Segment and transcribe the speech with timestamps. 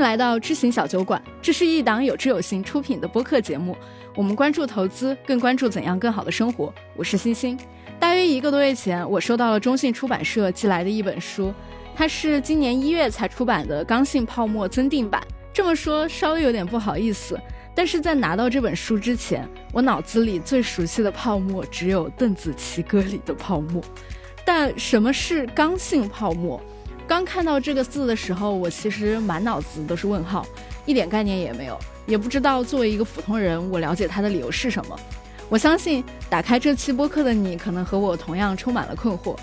[0.00, 3.76] 迎来到知行小酒馆，这是一档有知有行出品的播客节目。
[4.16, 6.72] 我们关注投资，更关注怎样更好的生活。
[6.96, 7.58] 我是星星。
[7.98, 11.52] 大约一个多月前，我收到了中信出版社寄来的一本书，
[11.94, 15.22] 它是今年一月才出版的《刚性泡沫》增订版。
[15.52, 17.38] 这么说稍微有点不好意思，
[17.74, 23.82] 但是在拿到这本书之前，我脑子里最熟悉的泡沫只有邓紫棋歌里的泡沫。
[24.46, 26.58] 但什么是刚性泡沫？
[27.10, 30.46] 刚看到这个字的时候，我其实满脑子都是问号，
[30.86, 34.96] 一点概念也没有，也不知道作为一个普通人，我了解它的理由是什么。
[35.48, 39.36] 我相信打开这期播客的你，可能和我同样充满了困惑。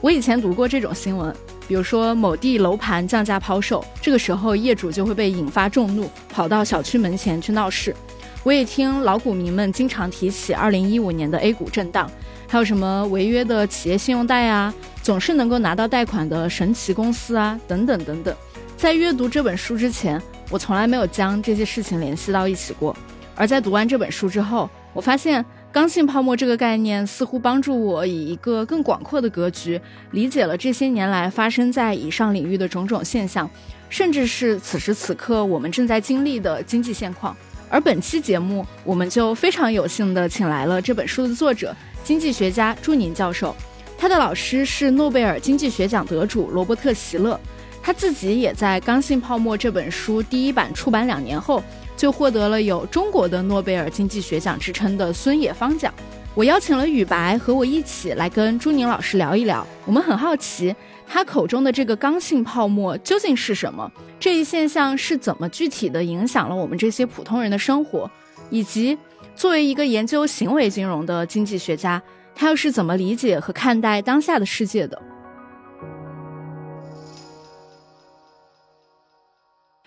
[0.00, 1.32] 我以前读过这种新闻，
[1.68, 7.94] 比如说某地楼盘降价抛售，这个时候业主就会被引发众怒，跑到小区门前去闹事。
[8.42, 12.10] 我也听老股民们经常提起2015年的 A 股震荡。
[12.46, 18.34] 还有什么违约的企业信用贷啊，总是能够拿到贷款的神奇公司啊，等等等等。
[18.76, 22.96] 在阅读这本书之前，我从来没有将这些事情联系到一起过。
[23.34, 29.80] 而在读完这本书之后，我发现刚性泡沫这个概念似乎帮助我以一个更广阔的格局
[30.12, 33.50] 理解了这些年来发生在以上领域的种种现象，
[33.88, 37.36] 甚至是此时此刻我们正在经历的经济现况。
[37.68, 41.74] 而本期节目，我们就非常有幸的请来了这本书的作者。
[42.04, 43.56] 经济学家朱宁教授，
[43.96, 47.40] 他的老师是诺贝尔经济学奖得主罗伯特·席勒，
[47.82, 51.64] 他自己也在《刚性泡沫》这本书第一版出版两年后，
[51.96, 55.92] 就获得了有中国的诺贝尔经济学奖之称的孙冶方奖。
[56.34, 60.74] 我邀请了宇白和我一起来跟朱宁老师聊一聊，我们很好奇
[61.06, 63.90] 他口中的这个刚性泡沫究竟是什么，
[64.20, 68.10] 这一现象是怎么具体的影响了我们这些普通人的生活，
[68.50, 68.98] 以及。
[69.36, 72.02] 作为一个研究行为金融的经济学家，
[72.34, 75.02] 他又是怎么理解和看待当下的世界的？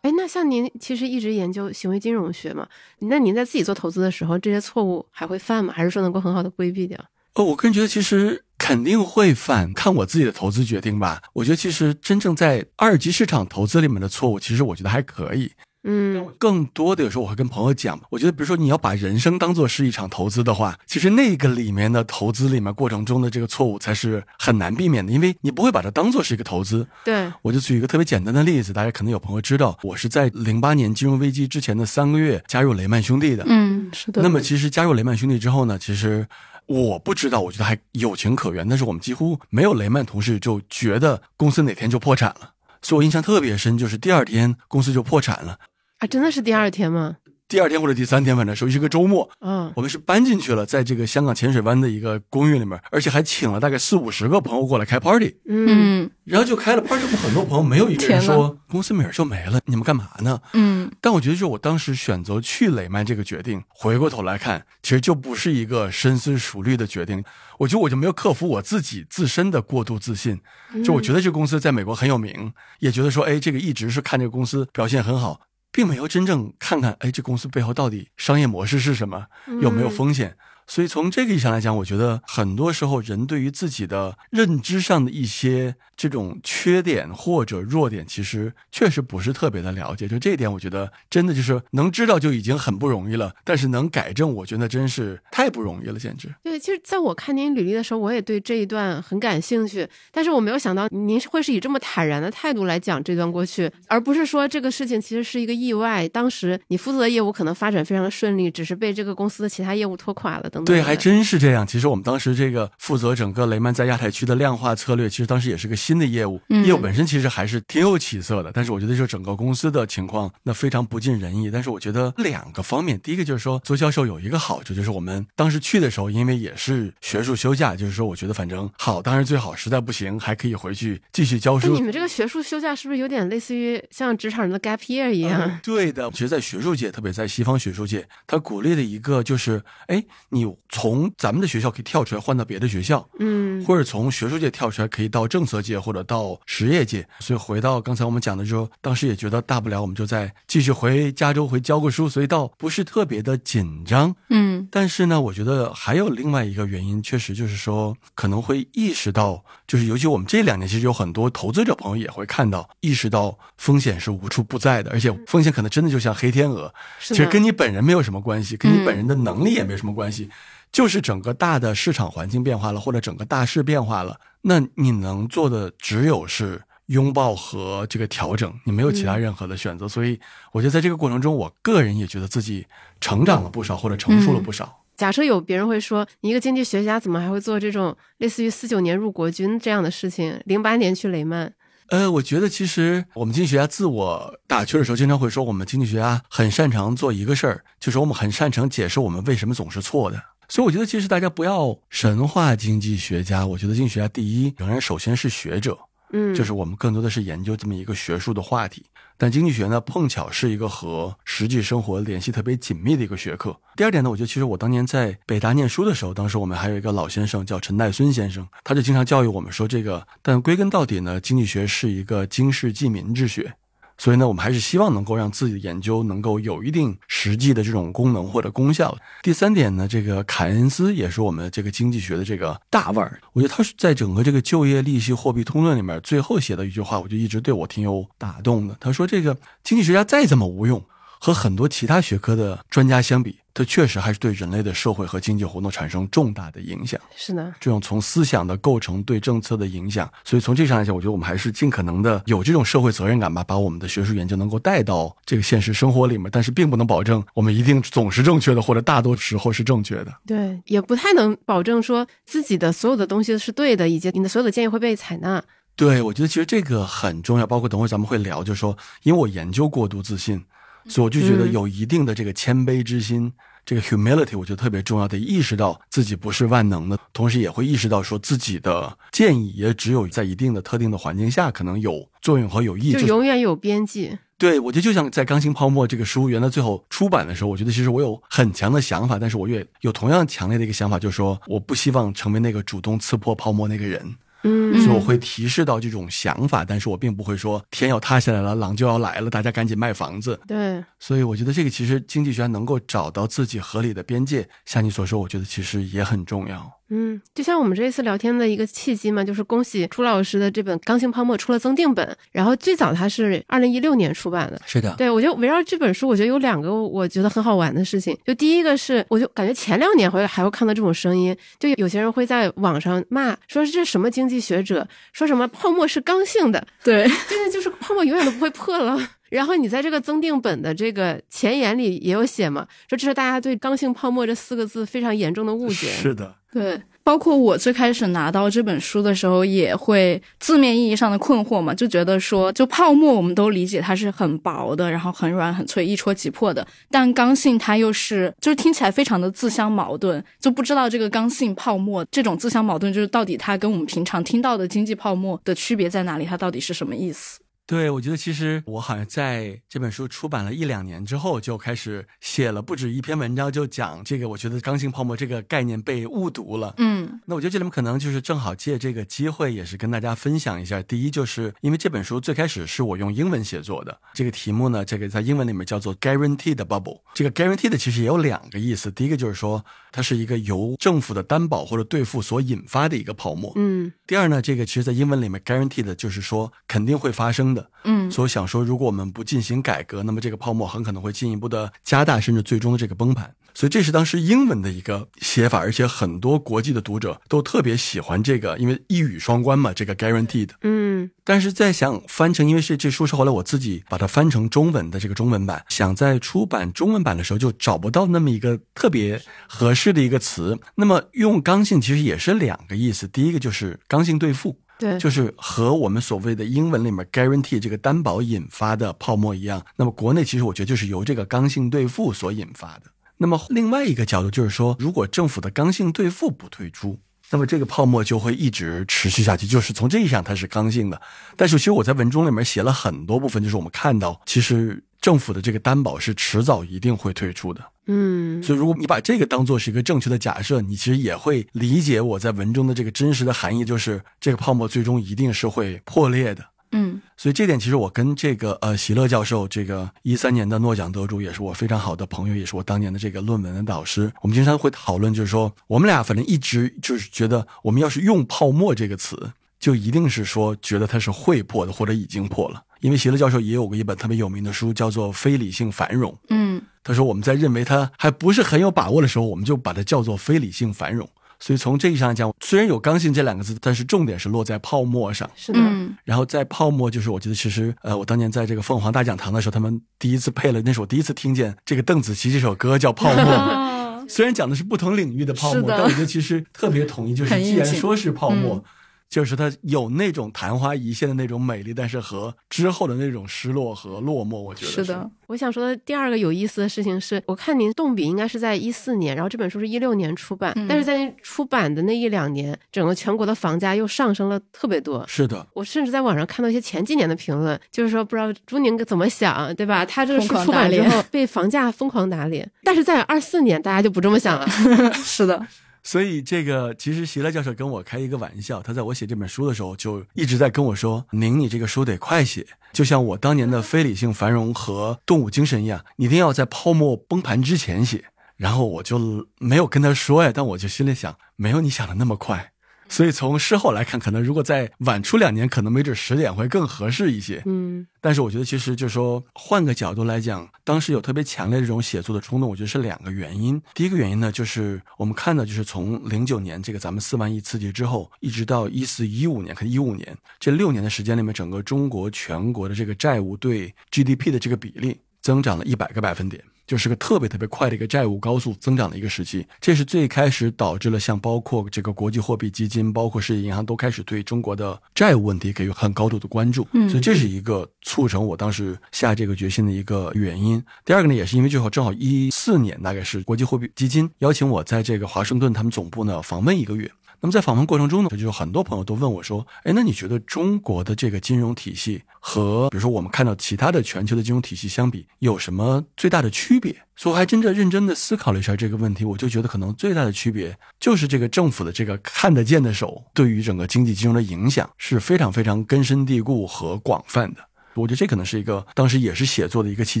[0.02, 2.66] 哎，那像您其实一直研究行为金融学嘛，
[2.98, 5.72] 那您在自己做投资的时候，这些错误还会犯吗？
[5.76, 6.98] 还是说能够很好的规避掉？
[7.34, 11.22] 哦，我个人觉得其实肯定会犯，看我自己的投资决定吧。
[11.34, 15.52] 我觉得其实真正在二级市场投资里面的错误，其实我觉得还可以。
[15.84, 26.86] 嗯，更多的有时候我会跟朋友讲，我觉得比如说你要把人生当做是一场投资的话，其实那个里面的投资里面过程中的这个错误才是很难避免的，因为你不会把它当做是一个投资。
[27.04, 33.44] 对，我就举一个特别简单的例子，大家可能有朋友知道，我是在零八年金融危机之前的三个月加入雷曼兄弟的。
[33.48, 34.22] 嗯，是的。
[34.22, 36.24] 那么其实加入雷曼兄弟之后呢，其实
[36.66, 45.58] 我不知道，我觉得还有情可原，但是我们几乎没有雷曼同事就觉得公司哪天就破产了，所以我印象特别深，就是第二天公司就破产了。
[46.02, 47.18] 啊，真的是第二天吗？
[47.46, 49.30] 第二天或者第三天，反正属于是个周末。
[49.40, 55.36] 嗯，我们是搬进去了，在这个香港浅水湾的一个公寓里面，而且还请了大概四五十个朋友过来开 party。
[55.46, 60.40] 嗯，然后就开了 party，很多朋友没有一个人说公司名儿就没了，你们干嘛呢？
[60.54, 67.22] 嗯，但我觉得，就我当时选择去雷曼这个决定，回过头来看，其实就不是一个深思熟虑的决定。
[67.58, 70.40] 我觉得我就没有克服我自己自身的过度自信。
[70.82, 75.38] 就我觉得这个公司在美国很有名，也觉得说，哎，这个一直是看这个公司表现很好。
[75.72, 79.26] 并没有真正看看，哎，这公司背后到底商业模式是什么，
[79.60, 80.36] 有没有风险？
[80.66, 85.76] 所以从这个意义上来讲，我觉得很多时候人对于自己的认知上的一些。
[85.94, 90.08] 这种缺点或者弱点，其实确实不是特别的了解。
[90.08, 93.32] 就这一点，我觉得真的就是能知道就已经很不容易了。
[93.44, 96.34] 但是能改正，我觉得真是太不容易了，简直。
[96.42, 99.88] 对，其实在我看您履历的时候，我也对这一段很感兴趣。
[100.10, 106.08] 但是我没有想到您会是以这么坦然的态度来讲这段过去，而不是说这个事情其实是一个意外。
[106.08, 110.64] 当时你负责的业务可能发展非常的顺利，只是被这个公司的其他业务拖垮了等等。
[110.64, 111.66] 对，还真是这样。
[111.66, 115.98] 其实我们当时这个负责整个雷曼在亚太区的量化策略，其实当时也是个新。
[116.02, 121.48] 的业务，业务本身其实还是挺有起色的，但是我觉得就整个公司的情况那非常不尽人意。
[121.48, 131.72] 但是我觉得两个方面，第一个就是说，做销售有一个好处，就是我们当时去的时候，因为也是学术休假，就是说我觉得反正好，当然最好，实在不行还可以回去继续教书。
[131.74, 135.60] 你们这个学术休假是不是有点类似于像职场人的 gap year 一样？
[135.62, 145.82] 对的，其实，在学术界，特别在西方学术界，他鼓励的一个就是，哎，你从咱们的学校可以跳出来换到别的学校，嗯，或者从学术界跳出来可以到政策界。
[145.82, 154.14] 或者到实业界，所以回到刚才我们讲的时候，当时也觉得大不了我们就再继续回加州回教个书，所以倒不是特别的紧张。
[154.28, 170.28] 嗯，但是呢，我觉得还有另外一个原因，确实就是说可能会意识到，就是尤其我们这两年其实有很多投资者朋友也会看到，意识到风险是无处不在的，而且风险可能真的就像黑天鹅，其实跟你本人没有什么关系，跟你本人的能力也没什么关系。
[170.72, 179.86] 就是整个大的市场环境变化了，或者整个大势变化了，那你能做的只有是拥抱和这个调整，你没有其他任何的选择。
[179.86, 180.18] 所以
[180.50, 182.66] 我觉得在这个过程中，我个人也觉得自己
[183.00, 184.82] 成长了不少，或者成熟了不少。
[184.96, 190.40] 假设有别人会说，你一个经济学家怎么还会做这种类似于四九年入国军这样的事情？
[190.44, 191.52] 零八年去雷曼，
[191.88, 200.22] 呃，我觉得其实我们经济学家自我打趣的时候，经常会说，我们经济学家很擅长做一个事儿，就是我们很擅长解释我们为什么总是错的。
[200.52, 203.46] 所以我觉得，其实大家不要神话经济学家。
[203.46, 205.78] 我觉得经济学家第一，仍然首先是学者，
[206.12, 208.84] 嗯，就是我们更多的是研究这么一个学术的话题。
[209.16, 213.58] 但经济学呢，碰巧是一个和实际生活联系特别紧密的一个学科。
[213.76, 223.54] 第二点呢，我觉得其实我当年在北大念书的时候，当时我们还有一个老先生叫陈岱孙先生，他就经常教育我们说，这个但归根到底呢，经济学是一个经世济民之学。
[224.02, 228.98] 所以呢，我们还是希望能够让自己的研究能够有一定实际的这种功能或者功效。
[229.22, 233.20] 第三点呢，这个凯恩斯也是我们这个经济学的这个大腕儿。
[233.32, 238.76] 我觉得他是在整个这个就业、利息、货币通论里面最后写的一句话，我就一直对我挺有打动的。
[238.80, 240.82] 他说：“这个经济学家再怎么无用，
[241.20, 247.00] 和很多其他学科的专家相比。”它确实还是对人类的社会和经济活动产生重大的影响。
[247.14, 256.30] 是的，这种从思想的构成对政策的影响，所以从这上来讲，我觉得我们还是尽可能的有这种社会责任感吧，把我们的学术研究能够带到这个现实生活里面。
[256.32, 260.12] 但是并不能保证我们一定总是正确的，或者大多时候是正确的。
[260.26, 265.42] 对，也不太能保证说自己的所有的东西是对的，以及你的所有的建议会被采纳。
[265.76, 267.46] 对，我觉得其实这个很重要。
[267.46, 270.42] 包括等会咱们会聊，就是说，因为我研究过度自信。
[270.88, 273.32] 所以我就觉得有一定的这个谦卑之心，
[273.64, 284.18] 这个 humility，我觉得特别重要，得意识到自己不是万能的，同时也会意识到说自己的建议也只有在一定的特定的环境下可能有作用和有益，就永远有边际。
[284.38, 294.16] 对，我觉得就像在《钢琴泡沫》这个书原来最后出版的时候，我觉得其实我有很强的想法，但是我也有同样强烈的一个想法，就是说我不希望成为那个主动刺破泡沫那个人。
[294.44, 300.40] 嗯，所以我会提示到这种想法，但是我并不会说天要塌下来了，狼就要来了，大家赶紧卖房子。
[300.46, 306.70] 对，所以我觉得这个其实经济学家能够找到自己合理的边界，像你所说，我觉得其实也很重要。
[306.94, 314.60] 嗯，就像我们这一次聊天的一个契机嘛，就是恭喜朱老师的这本《刚性泡沫》出了增订本，然后最早它是二零一六年出版的。
[314.66, 318.14] 是的，对我就围绕这本书，我觉得有两个我觉得很好玩的事情。
[318.26, 328.98] 就第一个是，我就感觉前两年会还会看到这种声音，就有些人会在网上骂，说这什么经济学者，说什么泡沫是刚性的，对，真的就是泡沫永远都不会破了。
[329.32, 335.88] 然后你在这个增订本的这个前言里也有写嘛，说这是大家对“刚性泡沫”这四个字非常严重的误解。
[335.88, 357.40] 是的，对，包括我最开始拿到这本书的时候，也会字面意义上的困惑嘛，就觉得说，就泡沫我们都理解它是很薄的，然后很软很脆，一戳即破的，但刚性它又是，就是听起来非常的自相矛盾，就不知道这个刚性泡沫这种自相矛盾，就是到底它跟我们平常听到的经济泡沫的区别在哪里，它到底是什么意思？
[357.64, 364.28] 对，我觉得其实我好像在这本书出版了一两年之后，就开始写了不止一篇文章，就讲这个。
[364.28, 366.74] 我觉得刚性泡沫这个概念被误读了。
[366.78, 370.82] 嗯，那我觉得这里面可能就是正好借这个机会，也是跟大家分享一下。
[370.82, 377.00] 第一，就是因为这本书最开始是我用英文写作的，这个题目呢，这个在英文里面叫做 guaranteed bubble。
[377.14, 383.52] 这个 guaranteed 其实也有两个意思，第一个就是说它是一个由政府的担保或者兑付所引发的一个泡沫。
[383.56, 387.70] 嗯，第二呢，这个其实在英文里面 guaranteed 就是说肯定会发生的。
[387.84, 393.32] 嗯，所以想说，如果我们不进行改革，那么这个泡沫很可能会进一步的加大，甚至最终的这个崩盘。
[393.54, 400.50] 所以这是当时英文的一个写法，而且很多国际的读者都特别喜欢这个，因为一语双关嘛，这个 guaranteed。
[400.62, 410.58] 嗯，但是在想翻成，因为是这书是后来我自己把它翻成中文的这个中文版，想在出版中文版的时候就找不到那么一个特别合适的一个词。
[410.74, 414.58] 那么用刚性其实也是两个意思，第一个就是刚性兑付。
[414.78, 419.64] 对，就是和我们所谓的英文里面 guarantee 这个担保引发的泡沫一样。
[419.76, 422.90] 那么国内其实我觉得就是由这个刚性兑付所引发的。
[423.22, 426.98] 那么另外一个角度就是说，如果政府的刚性兑付不退出，
[427.30, 429.46] 那么这个泡沫就会一直持续下去。
[429.46, 431.00] 就是从这意义上它是刚性的。
[431.36, 437.62] 但是其实我在文中里面写了很多部分，就是我们看到其实政府的这个担保是迟早一定会退出的。
[437.86, 446.44] 嗯，所以如果你把这个当做是一个正确的假设，你其实也会理解我在文中的这个真实的含义，就是这个泡沫最终一定是会破裂的。
[446.72, 454.12] 嗯，所以这点其实我跟这个呃席勒教授，这个一三年的诺奖得主，也是我非常好的朋友，也是我当年的这个论文的导师。
[454.22, 462.62] 我们经常会讨论，就是说我们俩反正一直就是觉得，我们要是用泡沫这个词，就一定是说觉得它是会破的，或者已经破了。
[462.80, 466.10] 因为席勒教授也有过一本特别有名的书，叫做《非理性繁荣》。
[466.30, 471.08] 嗯，他说我们在认为它还不是很有把握的时候，我们就把它叫做非理性繁荣。
[471.42, 475.28] 所以从这意义上来讲，虽然有刚性这两个字，但是重点是落在泡沫上。
[475.34, 483.68] 是的，嗯然后在泡沫，就是我觉得其实呃，我当年在这个凤凰大讲堂的时候，他们第一次配了，那是我第一次听见这个邓紫棋这首歌叫《泡沫 》。哦
[484.08, 488.64] 虽然讲的是不同领域的泡沫，但我觉得其实特别统一，就是既然说是泡沫，嗯
[489.12, 505.04] 就是它有那种昙花一现的那种美丽，但是和之后的那种失落和落寞，我觉得是的，我想说的第二个有意思的事情是，我看您动笔应该是在一四年，然后这本书是一六年出版，嗯但是在您出版的那一两年，整个全国的房价又上升了特别多。
[505.06, 509.84] 是的，我甚至在网上看到一些前几年的评论，就是说不知道朱宁怎么想，对吧？
[509.84, 514.48] 他这个书出版之打脸后被房价疯狂打脸，但是在二四年大家就不这么想了。
[515.04, 515.46] 是的，
[515.82, 528.04] 所以这个其实席勒教授跟我开一个玩笑，他在我写这本书的时候就一直在跟我说：“宁，你这个书得快写，就像我当年的非理性繁荣和动物精神一样，一定要在泡沫崩盘之前写。”
[528.36, 532.51] 然后我就没有跟他说呀，但我就心里想，没有你想的那么快。
[532.92, 537.42] 所以从事后来看，可能如果再晚出两年，可能没准十点会更合适一些。
[537.46, 543.60] 嗯但是我觉得，其实就是说，换个角度来讲，当时有特别强烈的这种写作的冲动，我觉得是两个原因。
[543.72, 556.42] 第一个原因呢，就是我们看到，就是从零九年这个咱们四万亿刺激之后，一直到一四一五年，可能一五年这六年的时间里面，整个中国全国的这个债务对 GDP 的这个比例增长了一百个百分点。
[556.66, 570.62] 就是个特别特别快的一个债务高速增长的一个时期，这是最开始导致了像包括这个国际货币基金，包括世界银行都开始对中国的债务问题给予很高度的关注，嗯所以这是一个促成我当时下这个决心的一个原因。
[570.84, 576.90] 第二个呢，也是因为最后正好一四年，大概是国际货币基金邀请我在这个华盛顿他们总部呢访问一个月。
[577.22, 597.40] 那么在访问过程中呢，就有很多朋友都问我说：“哎，那你觉得中国的这个金融体系和比如说我们看到其他的全球的金融体系相比，有什么最大的区别？”所以我还真的认真的思考了一下这个问题，我就觉得可能最大的区别就是这个政府的这个看得见的手对于整个经济金融的影响是非常非常根深蒂固和广泛的。
[597.74, 600.00] 我觉得这可能是一个当时也是写作的一个契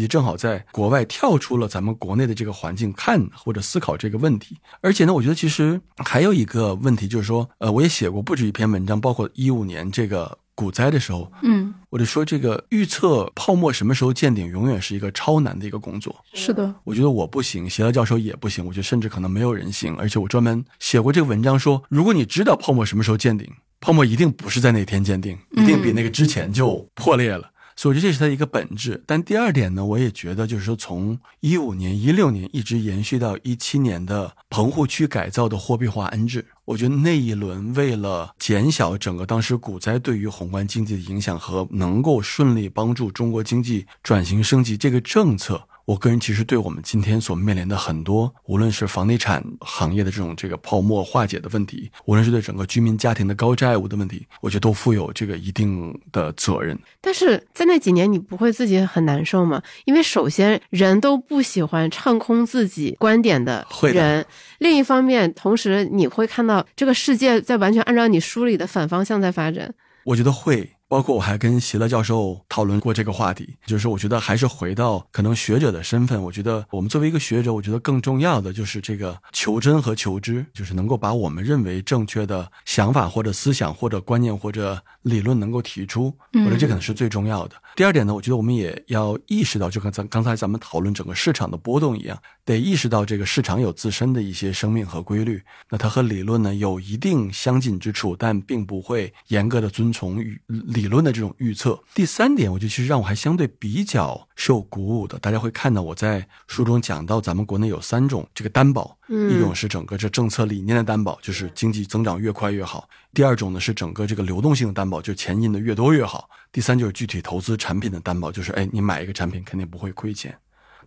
[0.00, 4.56] 机，正好在国外跳出了咱们国内的这个环境看或者思考这个问题。
[4.80, 16.14] 而且呢，我觉得其实还有一个问题就是说，呃，我也写过不止一篇文章，包括一五年这个股灾的时候，嗯，我就说这个预测泡沫什么时候见顶，永远是一个超难的一个工作。
[16.34, 19.96] 是的，我觉得我不行，席勒教授也不行，我觉得甚至可能没有人行。
[19.96, 23.50] 而且我专门写过这个文章说，如果你知道泡沫什么时候见顶，
[23.80, 27.50] 泡沫一定不是在那天见顶，一定比那个之前就破裂了。
[27.82, 29.02] 所以我觉得这是它一个本质。
[29.04, 45.60] 但第二点呢，我也觉得就是说，从一五年、一六年一直延续到一七年的棚户区改造的货币化安置，我觉得那一轮为了减小整个当时股灾对于宏观经济的影响和能够顺利帮助中国经济转型升级这个政策。
[45.84, 56.78] 我个人其实对我们今天所面临的很多，无论是房地产行业的这种这个泡沫化解的问题，无论是对整个居民家庭的高债务的问题，我觉得都负有这个一定的责任。
[57.00, 59.60] 但是在那几年，你不会自己很难受吗？
[59.84, 64.24] 因为首先人都不喜欢唱空自己观点的人，
[64.58, 69.74] 另一方面，同时你会看到这个世界在完全按照你书里的反方向在发展。
[70.04, 87.56] 我觉得会，包括我还跟席勒教授讨论过这个话题，就是我觉得还是回到可能学者的身份，我觉得我们作为一个学者，我觉得更重要的就是这个求真和求知，就是能够把我们认为正确的想法或者思想或者观念或者理论能够提出，我觉得这可能是最重要的。
[87.74, 95.40] 第二点呢，我觉得我们也要意识到，就跟咱刚才咱们讨论整个市场的波动一样，得意识到这个市场有自身的一些生命和规律。
[95.70, 101.80] 那它和理论呢有一定相近之处，但并不会严格的遵从与理论的这种预测。
[101.94, 108.96] 第三点，我觉得其实让我还相对比较受鼓舞的，大家会看到我在书中讲到，咱们国内有三种这个担保，
[109.30, 112.80] 一种是整个这政策理念的担保，就是经济增长越快越好；
[113.12, 120.34] 第二种呢是整个这个流动性的担保，就是钱印的越多越好；第三就是具体投资产品的担保，就是哎你买一个产品肯定不会亏钱。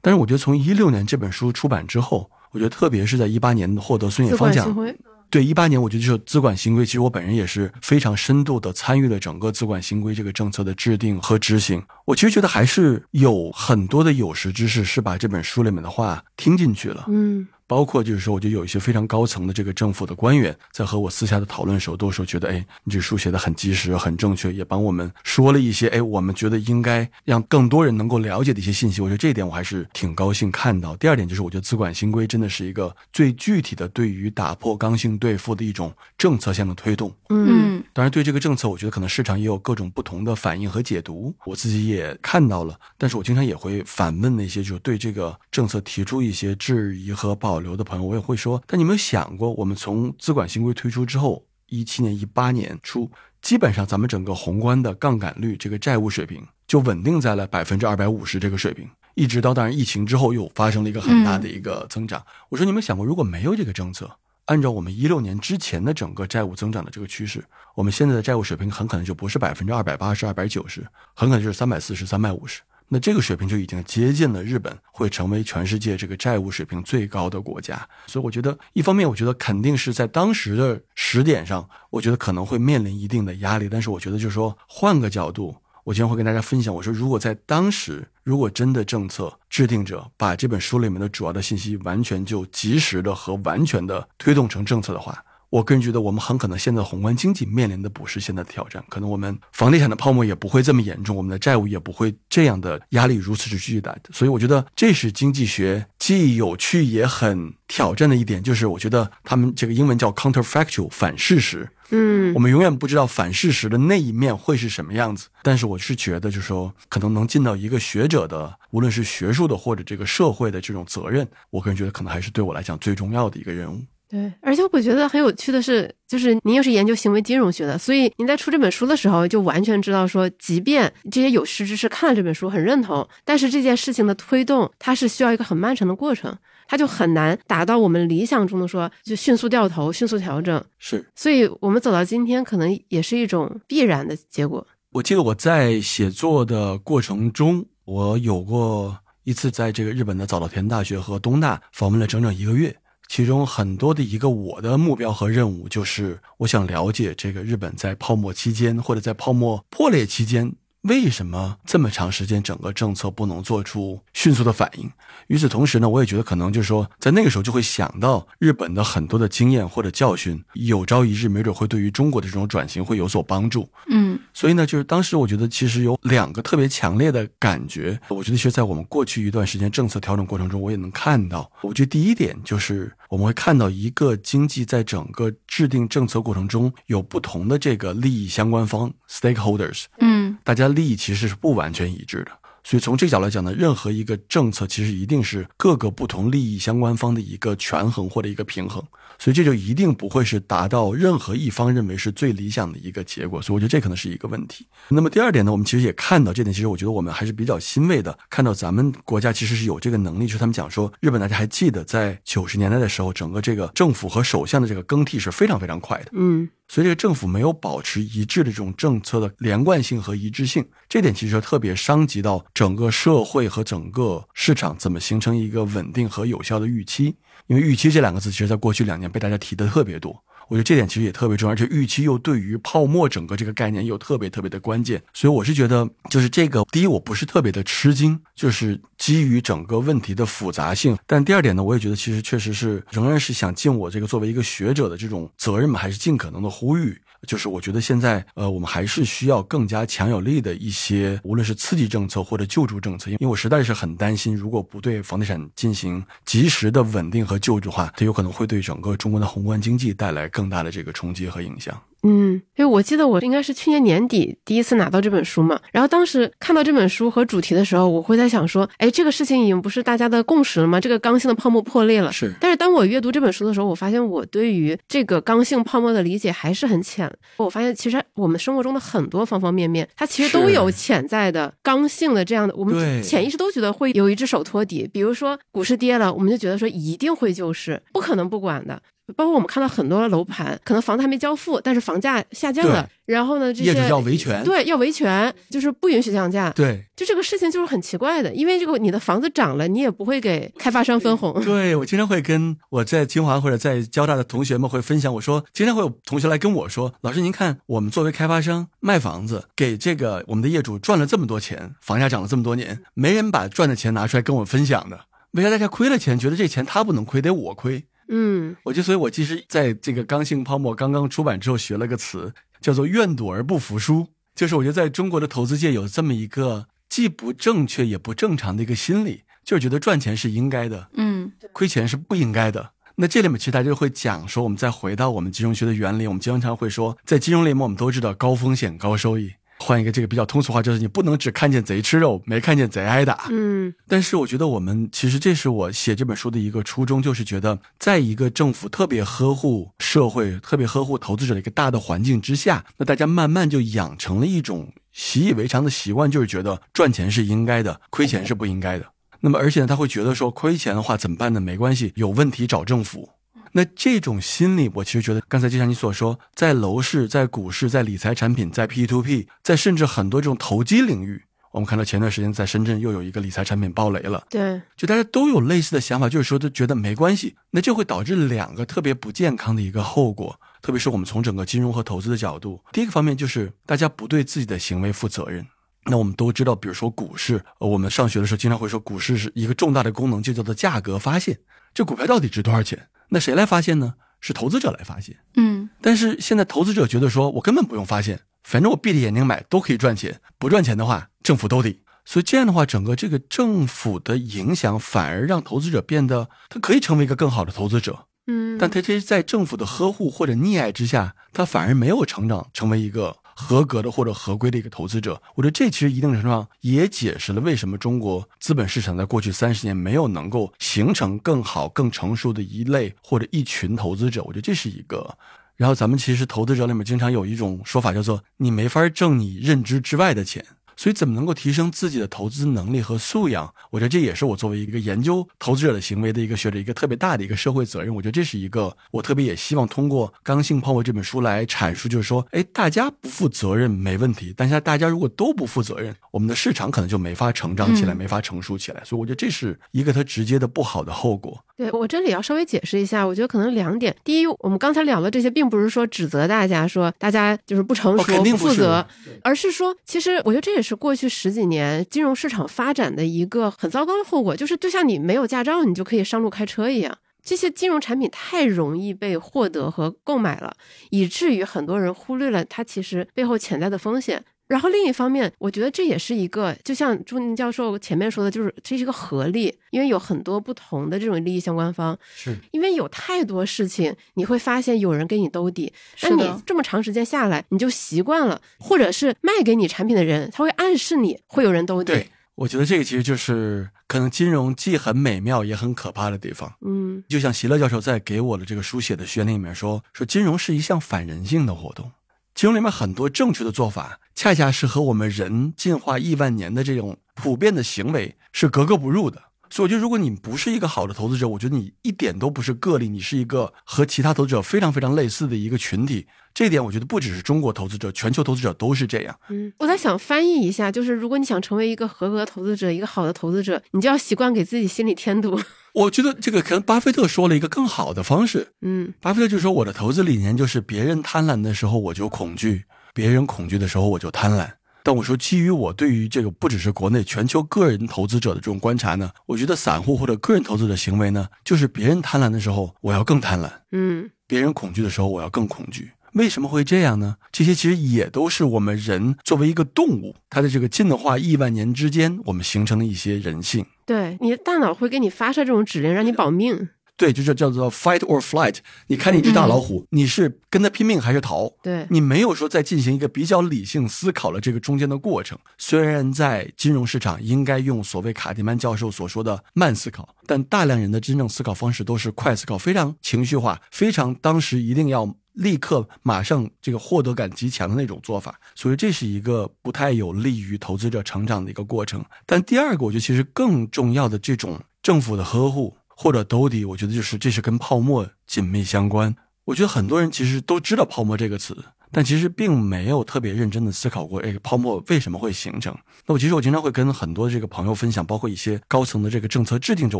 [0.01, 4.99] 但是我觉得从一六年这本书出版之后，我觉得特别是在一八年获得孙野自方奖管新辉，
[5.31, 11.83] 对，一八年我觉得就是资管新规，其实我本人也是非常深度的参与了整个资管新规这个政策的制定和执行。
[12.05, 17.05] 我其实觉得还是有很多的有识之士是把这本书里面的话听进去了。
[17.07, 29.01] 嗯包括就是说，我觉得有一些非常高层的这个政府的官员，在和我私下的讨论的时候，都说觉得，哎，你这书写的很及时、很正确，也帮我们说了一些，哎，我们觉得应该让更多人能够了解的一些信息。
[29.01, 30.95] 我觉得这一点我还是挺高兴看到。
[30.97, 37.13] 第二点就是，我觉得资管新规真的是一个最具体的对于打破刚性兑付的一种政策性的推动。
[37.29, 42.77] 嗯嗯当然，对这个政策，我觉得可能市场也有各种不同的反应和解读，我自己也看到了。
[42.97, 53.09] 但是我经常也会反问那些就对这个政策提出一些质疑和保留的朋友，我也会说：，但你有没有想过，我们从资管新规推出之后，一七年、一八年初，
[53.41, 58.89] 基本上咱们整个宏观的杠杆率这个债务水平就稳定在了百分之二百五十这个水平。
[59.13, 62.21] 一直到当然疫情之后又发生了一个很大的一个增长。
[62.49, 64.11] 我说你们想过，如果没有这个政策，
[64.47, 67.41] 按照我们一六年之前的整个债务增长的这个趋势，
[67.75, 72.59] 我们现在的债务水平很可能就不是百分之二百八十、二百九十，很可能就是三百四十、三百五十。
[72.87, 77.87] 那这个水平就已经接近了日本会成为全世界这个债务水平最高的国家。
[78.07, 83.67] 所以我觉得，一方面我觉得肯定是在当时的时点上，我觉得可能会面临一定的压力。
[83.69, 85.55] 但是我觉得就是说，换个角度。
[85.83, 95.23] 我今天会跟大家分享，我说如果在当时，如果真的政策制定者把这本书里面的主要的信息完全就及时的和完全的推动成政策的话，
[95.55, 103.95] 我个人觉得我们很可能现在宏观经济面临的不是现在的挑战，可能我们房地产的泡沫也不会这么严重，我们的债务也不会这样的压力如此之巨大。
[104.11, 111.69] 所以我觉得这是经济学既有趣也很挑战的一点，就是我觉得他们这个英文叫 counterfactual 反事实。
[111.91, 115.29] 嗯，我们永远不知道反事实的那一面会是什么样子。
[115.41, 123.81] 但是我是觉得，就是说，可能能尽到一个学者的，无论是学术的或者这个社会的这种责任，我个人觉得可能还是对我来讲最重要的一个任务。
[124.09, 136.37] 对，而且我觉得很有趣的是，就是您又是研究行为金融学的，所以您在出这本书的时候，就完全知道说，即便这些有识之士看了这本书很认同，但是这件事情的推动，它是需要一个很漫长的过程。
[136.67, 140.63] 它就很难达到我们理想中的说，就迅速掉头、迅速调整。
[140.79, 144.65] 是，所以我们走到今天，可能也是一种必然的结果。
[144.93, 152.75] 我记得我在写作的过程中，我有过一次在这个日本的早稻田大学和东大访问了整整一个月，
[153.07, 160.53] 其中很多的一个我的目标和任务就是，我想了解这个日本在泡沫期间或者在泡沫破裂期间。
[160.85, 164.91] 为什么这么长时间整个政策不能做出迅速的反应？
[165.27, 173.67] 与此同时呢，我也觉得可能就是说，在那个时候就会想到日本的很多的经验或者教训，有朝一日没准会对于中国的这种转型会有所帮助。
[173.89, 177.99] 嗯，所以呢，就是当时我觉得其实有两个特别强烈的感觉。
[178.09, 181.51] 我觉得其实，在我们过去一段时间政策调整过程中，我也能看到。
[181.63, 189.85] 我觉得第一点就是我们会看到一个经济在整个制定政策过程中有不同的这个利益相关方 （stakeholders）。
[189.97, 190.74] 嗯，大家。
[190.75, 192.31] 利益其实是不完全一致的，
[192.63, 198.83] 所以从这角度来讲呢，任何一个政策其实一定是各个不同利益相关方的一个权衡或者一个平衡，
[199.17, 204.67] 所以这就一定不会是达到任何一方认为是最理想的一个结果，所以我觉得这可能是一个问题。
[204.89, 216.49] 那么第二点呢，我们其实也看到这点，其实我觉得我们还是比较欣慰的，看到咱们国家其实是有这个能力，就是他们讲说，日本大家还记得在九十年代的时候，整个这个政府和首相的这个更替是非常非常快的，嗯。
[216.67, 227.15] 所以，这个政府没有保持一致的这种政策的连贯性和一致性，这点其实特别伤及到整个社会和整个市场怎么形成一个稳定和有效的预期。
[227.47, 230.15] 因为“预期”这两个字，其实在过去两年被大家提的特别多。
[230.47, 240.97] 我觉得这点其实也特别重要，而且预期又对于泡沫整个这个概念又特别特别的关键，所以我是觉得，就是这个第一，我不是特别的吃惊，就是基于整个问题的复杂性。
[241.07, 246.95] 但第二点呢，我也觉得其实确实是仍然是想尽我这个作为一个学者的这种责任嘛，还是尽可能的呼吁。
[247.25, 261.75] 就是我觉得现在，呃，我们还是需要更加强有力的一些，无论是刺激政策或者救助政策，因为我实在是很担心，如果不对房地产进行及时的稳定和救助的话，它有可能会对整个中国的宏观经济带来更大的这个冲击和影响。
[262.07, 270.79] 嗯，因为我记得我应该是去年年底第一次拿到这本书嘛，然后当时看到这本书和主题的时候，我会在想说，哎，这个事情已经不是大家的共识了吗？
[270.79, 272.11] 这个刚性的泡沫破裂了。
[272.11, 272.31] 是。
[272.39, 277.11] 但是当我阅读这本书的时候，我发现我对于这个刚性泡沫的理解还是很浅。
[277.37, 284.87] 我发现其实我们生活中的很多方方面面，它其实都有潜在的刚性的这样的，我们潜意识都觉得会有一只手托底。
[284.93, 288.79] 比如说股市跌了，我们就觉得说一定会救市，不可能不管的。
[289.13, 292.89] 包括我们看到很多楼盘，可能房子还没交付，但是房价下降了。
[293.05, 296.49] 然后呢，这些业主要维权，对，要维权，就是不允许降价。
[296.51, 301.39] 对，就这个事情就是很奇怪的，因为这个你的房子涨了，你也不会给开发商分红。
[301.43, 315.01] 对我经常会跟我在清华或者在交大的同学们会分享，我说经常会有同学来跟我说，老师您看，我们作为开发商卖房子，给这个我们的业主赚了这么多钱，房价涨了这么多年，没人把赚的钱拿出来跟我分享的，
[315.33, 317.85] 为啥大家亏了钱，觉得这钱他不能亏，得我亏？
[318.07, 324.07] 嗯，我就所以，我其实在这个《刚性泡沫》刚刚出版之后，学了个词，叫做“愿赌而不服输”。
[324.35, 332.71] 就是我觉得在中国的投资界有这么一个既不正确也不正常的一个心理，就是觉得赚钱是应该的，嗯，亏钱是不应该的。
[332.97, 339.31] 那这里面其实大家就会讲说，我们再回到我们金融学的原理，我们经常会说，在金融里面我们都知道高风险高收益。
[339.57, 343.27] 换一个这个比较通俗话，就是你不能只看见贼吃肉，没看见贼挨打。
[343.29, 358.85] 嗯，但是我觉得我们其实这是我写这本书的一个初衷，就是觉得在一个政府特别呵护社会、特别呵护投资者的一个大的环境之下，那大家慢慢就养成了一种习以为常的习惯，就是觉得赚钱是应该的，亏钱是不应该的。
[359.21, 361.39] 那么而且呢，他会觉得说亏钱的话怎么办呢？
[361.39, 363.09] 没关系，有问题找政府。
[363.57, 374.21] 那这种心理，我其实觉得，刚才就像你所说，在楼市、在股市、在理财产品、在 P to P、在甚至很多这种投机领域，我们看到前段时间在深圳又有一个理财产品爆雷了。
[374.29, 380.37] 对，就大家都有类似的想法，就是说都觉得没关系，那就会导致两个特别不健康的一个后果。
[380.61, 385.45] 特别是我们从整个金融和投资的角度，第一个方面就是大家不对自己的行为负责任。
[385.87, 391.37] 那我们都知道，比如说股市，我们上学的时候经常会说，股市是一个重大的功能，就叫做价格发现，
[391.73, 392.87] 这股票到底值多少钱？
[393.09, 393.93] 那谁来发现呢？
[394.19, 395.17] 是投资者来发现。
[395.35, 401.81] 嗯，但是现在投资者觉得说，我根本不用发现，反正我闭着眼睛买都可以赚钱，不赚钱的话，政府兜底。
[402.03, 408.07] 所以这样的话，整个这个政府的影响反而让投资者变得，他可以成为一个更好的投资者。
[408.25, 413.17] 嗯，但他这在政府的呵护或者溺爱之下，他反而没有成长成为一个。
[413.35, 424.23] 合格的或者合规的一个投资者，我觉得这其实一定程度上也解释了为什么中国资本市场在过去三十年没有能够形成更好、更成熟的一类或者一群投资者。
[424.23, 425.17] 我觉得这是一个。
[425.57, 430.45] 然后咱们其实投资者里面经常有一种说法叫做“你没法挣你认知之外的钱”。
[430.77, 433.53] 所以，怎么能够提升自己的投资能力和素养？
[433.71, 437.93] 我觉得这也是我作为一个研究投资者的行为的一个学者，一个特别大的一个社会责任。
[437.93, 448.81] 我觉得这是一个我特别也希望通过《刚性泡沫》这本书来阐述，就是说，哎，大家不负责任没问题，但是大家如果都不负责任，我们的市场可能就没法成长起来，没法成熟起来。
[448.85, 451.43] 所以，我觉得这是一个它直接的不好的后果。
[451.57, 453.93] 对我这里要稍微解释一下，我觉得可能两点。
[454.01, 458.87] 第一，我们刚才聊的这些，并不是说指责大家说大家就是不成熟、不负责，
[459.23, 470.55] 而是说，其实我觉得这也是过去十几年金融市场发展的一个很糟糕的后果，就是就像你没有驾照，你就可以上路开车一样，这些金融产品太容易被获得和购买了，
[470.91, 474.23] 以至于很多人忽略了它其实背后潜在的风险。
[474.47, 491.93] 然后另一方面，我觉得这也是一个，就像朱宁教授前面说的，就是这是一个合力，因为有很多不同的这种利益相关方，是因为有太多事情，你会发现有人给你兜底，那你这么长时间下来，你就习惯了，或者是卖给你产品的人，他会暗示你会有人兜底。
[491.93, 496.53] 对，我觉得这个其实就是可能金融既很美妙也很可怕的地方。
[496.61, 501.91] 嗯，就像席勒教授在给我的这个书写的序言里面说，说金融是一项反人性的活动。
[502.35, 509.23] 其中里面很多正确的做法，恰恰是和我们人进化亿万年的这种普遍的行为是格格不入的。
[509.49, 516.07] 所以，我觉得如果你不是一个好的投资者，我觉得你一点都不是个例，你是一个和其他投资者非常非常类似的一个群体。
[516.33, 519.17] 这一点，我觉得不只是中国投资者，全球投资者都是这样。
[519.29, 525.39] 嗯，我在想翻译一下，就是如果你想成为一个合格投资者，一个好的投资者，你就要习惯给自己心里添堵。
[525.73, 528.49] 我觉得这个可能巴菲特说了一个更好的方式。
[528.61, 534.49] 嗯，巴菲特就说我的投资理念就是别人贪婪的时候我就恐惧，别人恐惧的时候我就贪婪。
[534.85, 545.89] 但我说，基于我对于这个不只是国内全球个人投资者的这种观察呢，我觉得散户或者个人投资者行为呢，就是别人贪婪的时候，我要更贪婪；嗯，别人恐惧的时候，我要更恐惧。
[546.13, 547.15] 为什么会这样呢？
[547.31, 553.65] 这些其实也都是我们人作为一个动物，它的这个进化亿万年之间，我们形成的一些人性。
[553.87, 556.69] 对，你的大脑会给你发射这种指令，让你保命。
[556.97, 558.57] 对，就叫叫做 fight or flight。
[558.87, 561.49] 你看，你只大老虎，你是跟他拼命还是逃？
[561.61, 565.37] 对你没有说在进行一个比较理性思考了这个中间的过程。
[565.57, 578.39] 虽然在金融市场应该用所谓卡迪曼教授所说的慢思考，但大量人的真正思考方式都是快思考，非常情绪化，非常当时一定要立刻马上这个获得感极强的那种做法。
[578.55, 582.01] 所以这是一个不太有利于投资者成长的一个过程。
[582.25, 585.75] 但第二个，我觉得其实更重要的这种政府的呵护。
[585.95, 589.15] 或者兜底，我觉得就是这是跟泡沫紧密相关。
[589.45, 591.55] 我觉得很多人其实都知道“泡沫”这个词，
[591.91, 595.75] 但其实并没有特别认真的思考过，哎，泡沫为什么会形成？
[596.07, 599.99] 那我其实我经常会跟很多这个朋友分享，包括一些高层的这个政策制定者，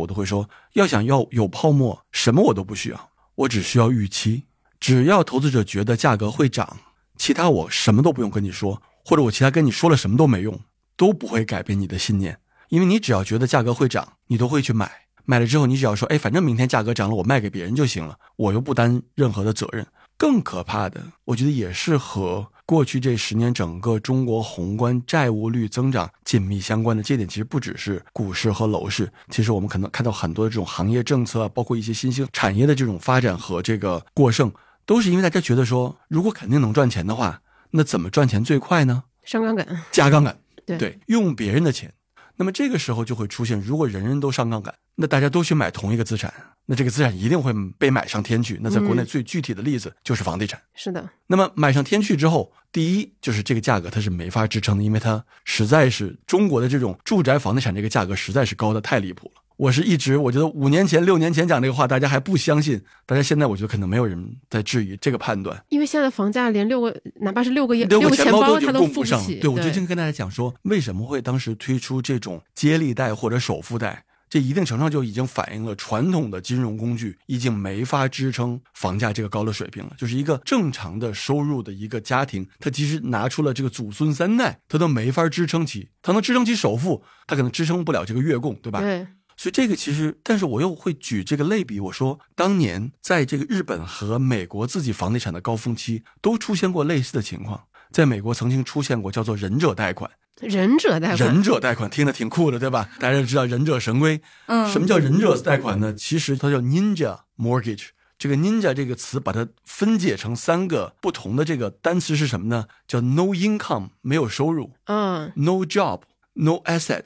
[0.00, 4.46] 我都会说，要想要有泡沫，什么我都不需要，我只需要预期。
[4.80, 6.76] 只要投资者觉得价格会涨，
[7.16, 10.60] 其他我什么都不用跟你说，或者我其他跟你说了什么都没用，
[10.96, 15.05] 都不会改变你的信念，因为你只要觉得价格会涨，你都会去买。
[15.26, 19.86] 买了之后，你只要说，哎，反正明天价格涨了，我卖给别人就行了，我又不担任何的责任。
[20.16, 27.02] 更可怕的，我觉得也是和过去这十年整个中国宏观债务率增长紧密相关的。
[27.02, 34.50] 这点其实不只是股市和楼市，其实我们可能看到很多的这种行业政策，包括一些新兴产业的这种发展和这个过剩，
[34.86, 39.02] 都是因为大家觉得说，如果肯定能赚钱的话，那怎么赚钱最快呢？
[39.22, 41.92] 上杠杆，加杠杆，对对，用别人的钱。
[42.36, 46.32] 那么这个时候就会出现，如果人人都上杠杆，那大家都去买同一个资产，
[46.64, 48.58] 那这个资产一定会被买上天去。
[48.62, 50.60] 那在国内最具体的例子就是房地产。
[50.74, 59.42] 是的，那么买上天去之后，第一就是这个价格它是没法支撑的，因为它实在是中国的这种住宅房地产这个价格实在是高的太离谱了。
[59.58, 65.58] 我是一直我觉得五年前、六年前讲这个话，大家还不相信，大家现在我觉得可能没有人在质疑这个判断。
[65.70, 69.18] 因为现在房价连六个，哪怕是六个亿、六个钱包他都供不上。
[69.40, 79.94] 对，我最近跟大家讲说，为什么会当时推出这种接力贷或者首付贷，这一定程度上就已经反映了传统的金融工具已经没法支撑房价这个高的水平了。
[79.96, 88.80] 就是一个正常的收入的一个家庭，他即使拿出了这个祖孙三代，他都没法支撑起，他能支撑起首付，他可能支撑不了这个月供，对吧？
[88.80, 89.06] 对。
[89.38, 97.64] 所以这个其实，但是我又会举这个类比，我说当年在这个日本和美国自己房地产的高峰期，都出现过类似的情况。
[97.90, 102.88] 在美国曾经出现过叫做“忍者贷款”，忍者贷款，忍者贷款听着挺酷的，对吧？
[103.00, 104.20] 大家都知道忍者神龟。
[104.46, 105.94] 嗯，什么叫忍者贷款呢？
[105.94, 107.88] 其实它叫 Ninja Mortgage。
[108.18, 112.66] 这个 Ninja 这个词把它分解成三个不同的这个单词是什么呢？
[112.86, 116.00] 叫 No income 没有收入，嗯，No job
[116.34, 117.04] No asset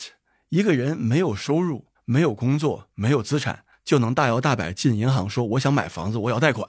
[0.48, 1.86] 一个人没有收入。
[2.06, 6.68] 没有工作，没有资产，就能大摇大摆进银行说我想买房子，我要贷款。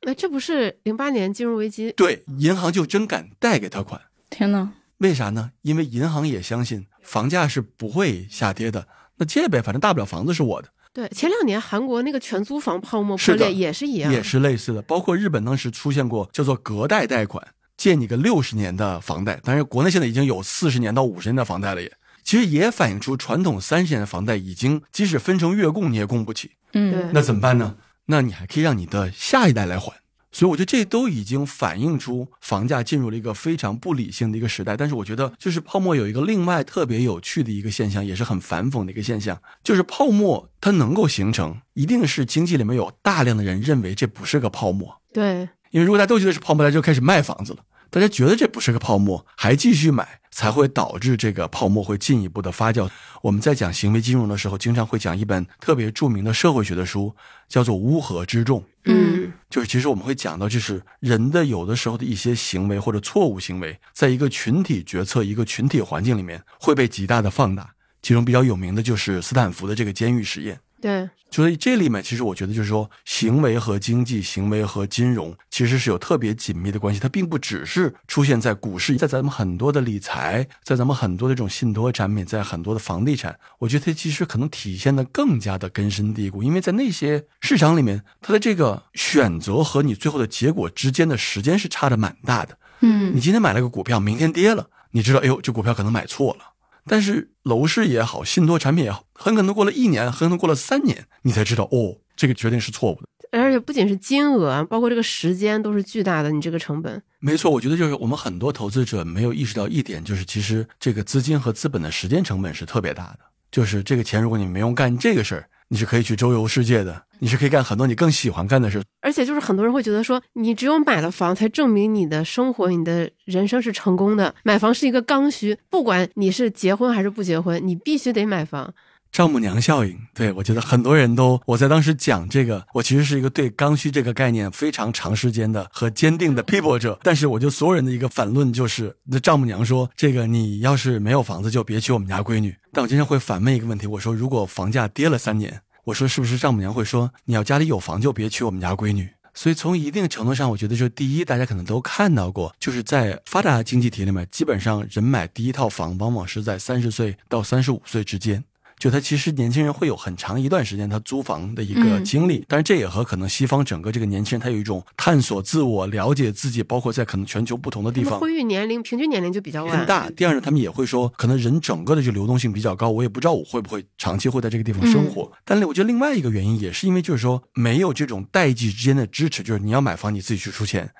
[0.00, 1.92] 哎，这不是零八年金融危机？
[1.92, 4.00] 对，银行就真敢贷给他款。
[4.30, 4.68] 天哪，
[5.00, 5.50] 为啥呢？
[5.62, 8.86] 因为银行也相信房价是不会下跌的，
[9.16, 10.68] 那借呗，反正大不了房子是我的。
[10.92, 14.82] 对，前两年韩国那个全租房泡沫破裂也是一样，也是类似的。
[14.82, 21.90] 包括日本当时出现过叫做隔代贷款，借你个六十年的房贷，但是国内现在已经有四十年到五十年的房贷了也。
[22.22, 26.50] 其实也反映出传统三十年的房贷已经，即使分成月供你也供不起。
[26.74, 27.76] 嗯，那怎么办呢？
[28.06, 29.92] 那你还可以让你的下一代来还。
[30.32, 34.76] 所以我觉得这都已经反映出房价进入了一个非常不理性的一个时代。
[34.76, 45.00] 但是我觉得，就是泡沫有一个另外特别有趣的一个现象，也是很反讽的一个现象，就是泡沫它能够形成，一定是经济里面有大量的人认为这不是个泡沫。
[45.12, 47.58] 对，因为如果大家都觉得是泡沫，大家就开始卖房子了。
[47.90, 52.88] 大家觉得这不是个泡沫，还继续买，才会导致这个泡沫会进一步的发酵。
[53.20, 57.14] 我们在讲行为金融的时候，经常会讲一本特别著名的社会学的书，
[57.48, 58.60] 叫做《乌合之众》。
[58.84, 67.74] 嗯，就是其实我们会讲到，就是人的有的时候的一些行为或者错误行为，在一个群体决策、一个群体环境里面会被极大的放大。
[68.02, 70.60] 其中比较有名的就是斯坦福的这个监狱实验。
[70.80, 71.08] 对。
[71.32, 76.98] 所以这里面其实我觉得就是说，行为和经济、行为和金融其实是有特别紧密的关系。
[76.98, 86.42] 它并不只是出现在股市，在咱们很多的理财，在咱们很多的这种信托产品，在很多的房地产，我觉得它其实可能体现的更加的根深蒂固。
[86.42, 92.58] 因为在那些市场里面，它的这个选择和你最后的结果之间的时间是差的蛮大的。
[92.80, 96.49] 嗯，你今天买了个股票，明天跌了，你知道，哎呦，这股票可能买错了。
[96.90, 103.02] 但是楼市也好，信托产品也好，很可能过了一年，很可能过了三年，你才知道哦，这个决定是错误的。
[103.30, 107.00] 而且不仅是金额，包括这个时间都是巨大的，你这个成本。
[107.20, 113.20] 没错，我觉得就是我们很多投资者没有意识到一点，就是其实这个资金和资本的时间成本是特别大的。
[113.50, 115.46] 就是这个钱，如果你没用干这个事儿。
[115.72, 118.82] 你是可以去周游世界的，你是可以干很多你更喜欢干的事。
[119.02, 124.34] 而且就是很多人会觉得说，你只有买了房才证明你的生活、你的人生是成功的。
[124.42, 128.74] 买房是一个刚需，不管你是结婚还是不结婚，你必须得买房。
[129.12, 136.98] 丈母娘效应，对我觉得很多人都，我在当时讲这个，我其实是一个对刚需这个概念非常长时间的和坚定的批驳者。
[137.02, 142.54] 但是我就所有人的一个反论就是，那丈母娘说这个你要是没有房子就别娶我们家闺女。
[142.72, 145.60] 但我经常会反问一个问题，我说如果房价跌了三年。
[145.84, 149.08] 我说是不是丈母娘会说你要家里有房就别娶我们家闺女？
[149.32, 158.44] 所以从一定程度上，我觉得就第一，大家可能都看到过，就是在发达经济体里面，基本上人买第一套房往往是在三十岁到三十五岁之间。
[158.80, 169.84] 就他其实年轻人会有很长一段时间他租房的一个经历，但是这也和可能西方整个这个年轻人他有一种探索自我、了解自己，包括在可能全球不同的地方，婚育年龄平均年龄就比较晚。
[169.84, 170.08] 大。
[170.10, 175.30] 第二呢，他们也会说，可能人整个的这个流动性比较高，我也不知道我会不会长期会在这个地方生活。
[175.44, 180.90] 但我觉得另外一个原因也是因为就是说没有这种代际之间的支持，就是你要买房你自己去出钱。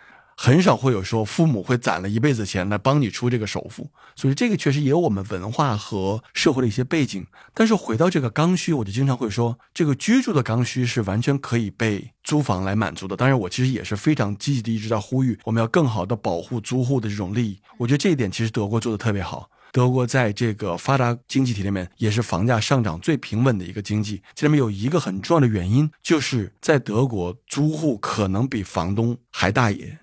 [0.43, 7.27] 很少会有说父母会攒了一辈子钱来帮你出这个首付，所以这个确实也有我们文化和社会的一些背景。
[7.53, 13.15] 但是回到这个刚需，我就经常会说，这个居住的刚需是完全可以被租房来满足的。
[13.15, 17.61] 当然，我其实也是非常积极的一直在呼吁，我们要更好的保护租户的这种利益。
[17.77, 19.51] 我觉得这一点其实德国做的特别好。
[19.73, 24.23] 德国在这个发达经济体里面，也是房价上涨最平稳的一个经济。
[24.35, 29.99] 这里面有一个很重要的原因，就是在德国租户可能比房东还大爷。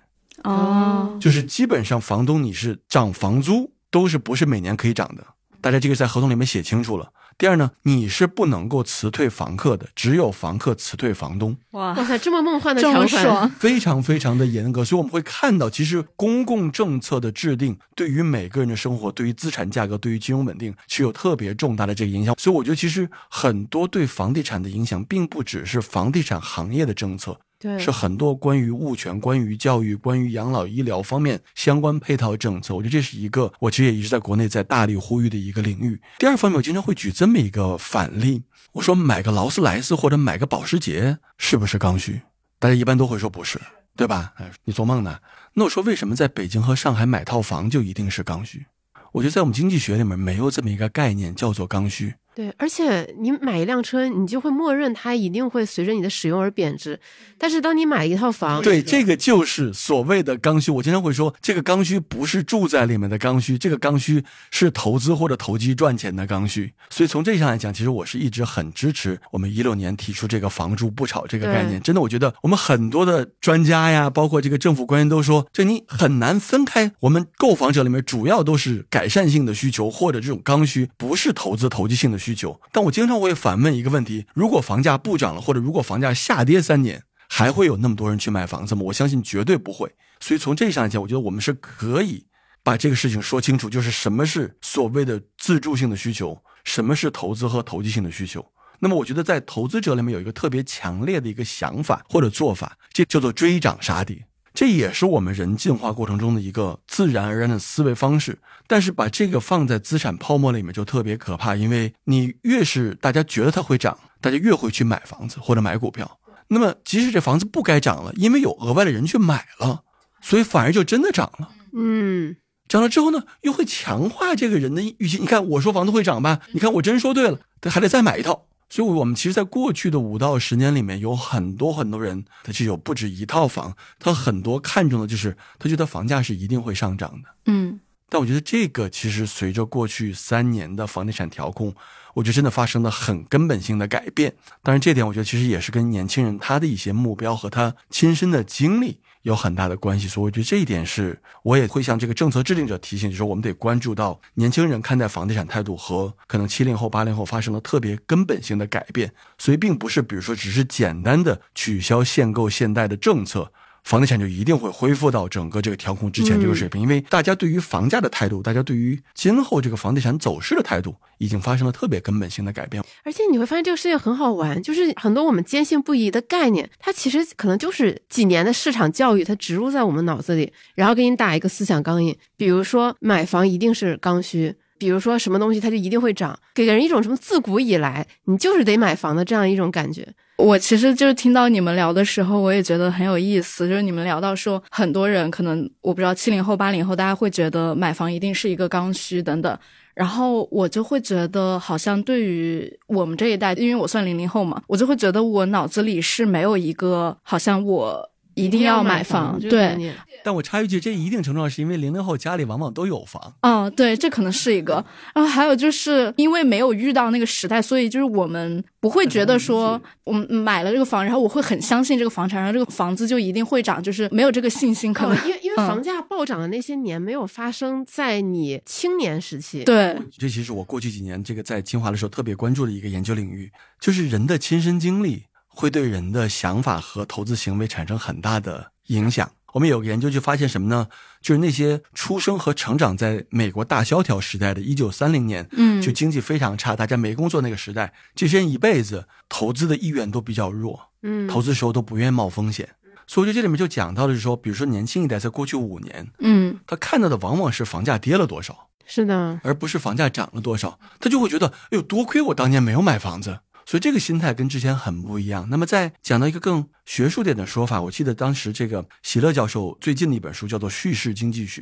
[0.48, 5.24] 哦，就是基本上房东你是涨房租都是不是每年可以涨的，
[5.60, 7.10] 大家这个在合同里面写清楚了。
[7.36, 11.56] 第二呢，你是不能够辞退房客的，只有房客辞退房东。
[11.70, 11.92] 哇。
[11.92, 22.34] 哇塞，这么梦幻的条款，非常非常的严格，所以我们会看到，其实公共政策的制定对于每个人的生活、对于资产价格、对于金融稳定是有特别重大的这个影响。
[22.36, 32.74] 所以我觉得，其实很多对房地产的影响，并不只是房地产行业的政策，对，是很多关于物权、关于教育、关于养老医疗方面相关配套政策。
[32.74, 36.00] 我觉得这是一个我其实也一直在国内在大力呼吁的一个领域。
[36.18, 42.22] 第二方面，我经常会举这么一个反例，我说买个劳斯莱斯或者买个保时捷是不是刚需？
[42.60, 43.60] 大家一般都会说不是，
[43.96, 44.32] 对吧？
[44.36, 45.18] 哎，你做梦呢？
[45.54, 48.66] 那我说为什么在北京和上海买套房就一定是刚需？
[49.10, 52.14] 我觉得在我们经济学里面没有这么一个概念叫做刚需。
[52.38, 56.96] 对，而且你买一辆车，你就会默认它一定会随着你的使用而贬值。
[57.36, 60.70] 但是当你买一套房，对，这个就是所谓的刚需。
[60.70, 64.22] 我经常会说，这个刚需不是住在里面的刚需，这个刚需
[64.52, 66.72] 是投资或者投机赚钱的刚需。
[66.90, 71.82] 所以从这上来讲，其实我是一直很支持我们一六年提出这个“房住不炒”这个概念。
[71.82, 76.92] 真的，我觉得我们很多的专家呀，包括这个政府官员都说，这你很难分开。
[77.00, 82.27] 我们购房者里面主要都是改善性的需求或者这种刚需，不是投资投机性的需求。
[82.28, 88.82] 需求但我经常会反问一个问题：如果房价不涨了，或者如果房价下跌三年，还会有那么多人去买房子吗？
[88.84, 89.94] 我相信绝对不会。
[90.20, 92.26] 所以从这上讲，我觉得我们是可以
[92.62, 98.44] 把这个事情说清楚，就是什么是所谓的自住性的需求，什么是投资和投机性的需求。
[98.80, 104.26] 那么我觉得在投资者里面有一个特别强烈的一个想法或者做法，这叫做追涨杀跌。
[104.54, 116.18] 这也是我们人进化过程中的一个自然而然的思维方式，但是把这个放在资产泡沫里面就特别可怕，因为你越是大家觉得它会涨，大家越会去买房子或者买股票。
[116.48, 119.82] 那么即使这房子不该涨了，因为有额外的人去买了，
[120.22, 121.50] 所以反而就真的涨了。
[121.74, 122.34] 嗯，
[122.66, 125.18] 涨了之后呢，又会强化这个人的预期。
[125.18, 128.47] 你看我说房子会涨吧，你看我真说对了，他还得再买一套。
[128.70, 137.28] 所以，我们其实，在过去的五到十年里面，有很多很多人，他就有不止一套房，他很多看重的就是，他觉得房价是一定会上涨的。
[137.46, 141.74] 嗯，但我觉得这个其实随着过去三年的房地产调控，
[142.14, 144.34] 我觉得真的发生了很根本性的改变。
[144.62, 150.08] 当然，这点我觉得其实也是跟年轻人他的一些目标和他亲身的经历有很大的关系。
[150.08, 159.12] 所以，我觉得这一点是我也会向这个政策制定者提醒，就是我们得关注到年轻人看待房地产态度和可能七零后、八零后发生了特别根本性的改变。
[159.38, 163.52] 所以，并不是比如说只是简单的取消限购限贷的政策。
[163.84, 172.82] 房地产就一定会恢复到整个这个调控之前这个水平，因为大家对于房价的态度，大家对于今后这个房地产走势的态度，已经发生了特别根本性的改变。
[173.04, 182.14] 而且你会发现这个事情很好玩，就是很多我们坚信不疑的概念，它其实可能就是几年的市场教育，它植入在我们脑子里，然后给你打一个思想钢印。
[182.36, 190.06] 比如说买房一定是刚需，比如说什么东西它就一定会涨，给人一种什么自古以来你就是得买房的这样一种感觉。
[190.38, 193.68] 我其实就是听到你们聊的时候，我也觉得很有意思。
[193.68, 199.58] 就是你们聊到说，很多人可能我不知道七零后、八零后，大家会觉得买房一定是一个刚需等等。
[199.94, 209.92] 然后我就会觉得，好像对于我们这一代，因为我算零零后嘛，我就会觉得我脑子里是没有一个好像我一定要买房，对。
[210.24, 213.34] 但我插一句，这一定程度上是因为零零后家里往往都有房。
[213.40, 214.84] 嗯，对，这可能是一个。
[215.14, 224.92] 然后还有就是因为没有遇到那个时代，所以就是我们不会觉得说，我们买了这个房，然后我会很相信这个房产，然后这个房子就一定会涨，就是没有这个信心。
[224.92, 229.64] 可能、因为因为房价暴涨的那些年没有发生在你青年时期。
[229.64, 235.22] 对，这其实我过去几年这个在清华的时候特别关注的一个研究领域，就是人的亲身经历
[235.60, 239.28] 会对人的想法和投资行为产生很大的影响。
[239.54, 240.86] 我们有个研究就发现什么呢？
[241.20, 252.68] 就是那些出生和成长在美国大萧条时代的1930年，嗯，就经济非常差，大家没工作那个时代，这些人一辈子投资的意愿都比较弱，嗯，投资时候都不愿意冒风险。
[253.08, 263.40] 所以我觉得这里面就讲到的是说，比如说年轻一代在过去五年，嗯，他看到的往往是房价跌了多少，是的，而不是房价涨了多少，他就会觉得，哎呦，多亏我当年没有买房子。
[263.68, 265.46] 所以这个心态跟之前很不一样。
[265.50, 271.60] 那么再讲到一个更学术点的说法，我记得当时这个席勒教授最近的一本书叫做《叙事经济学》，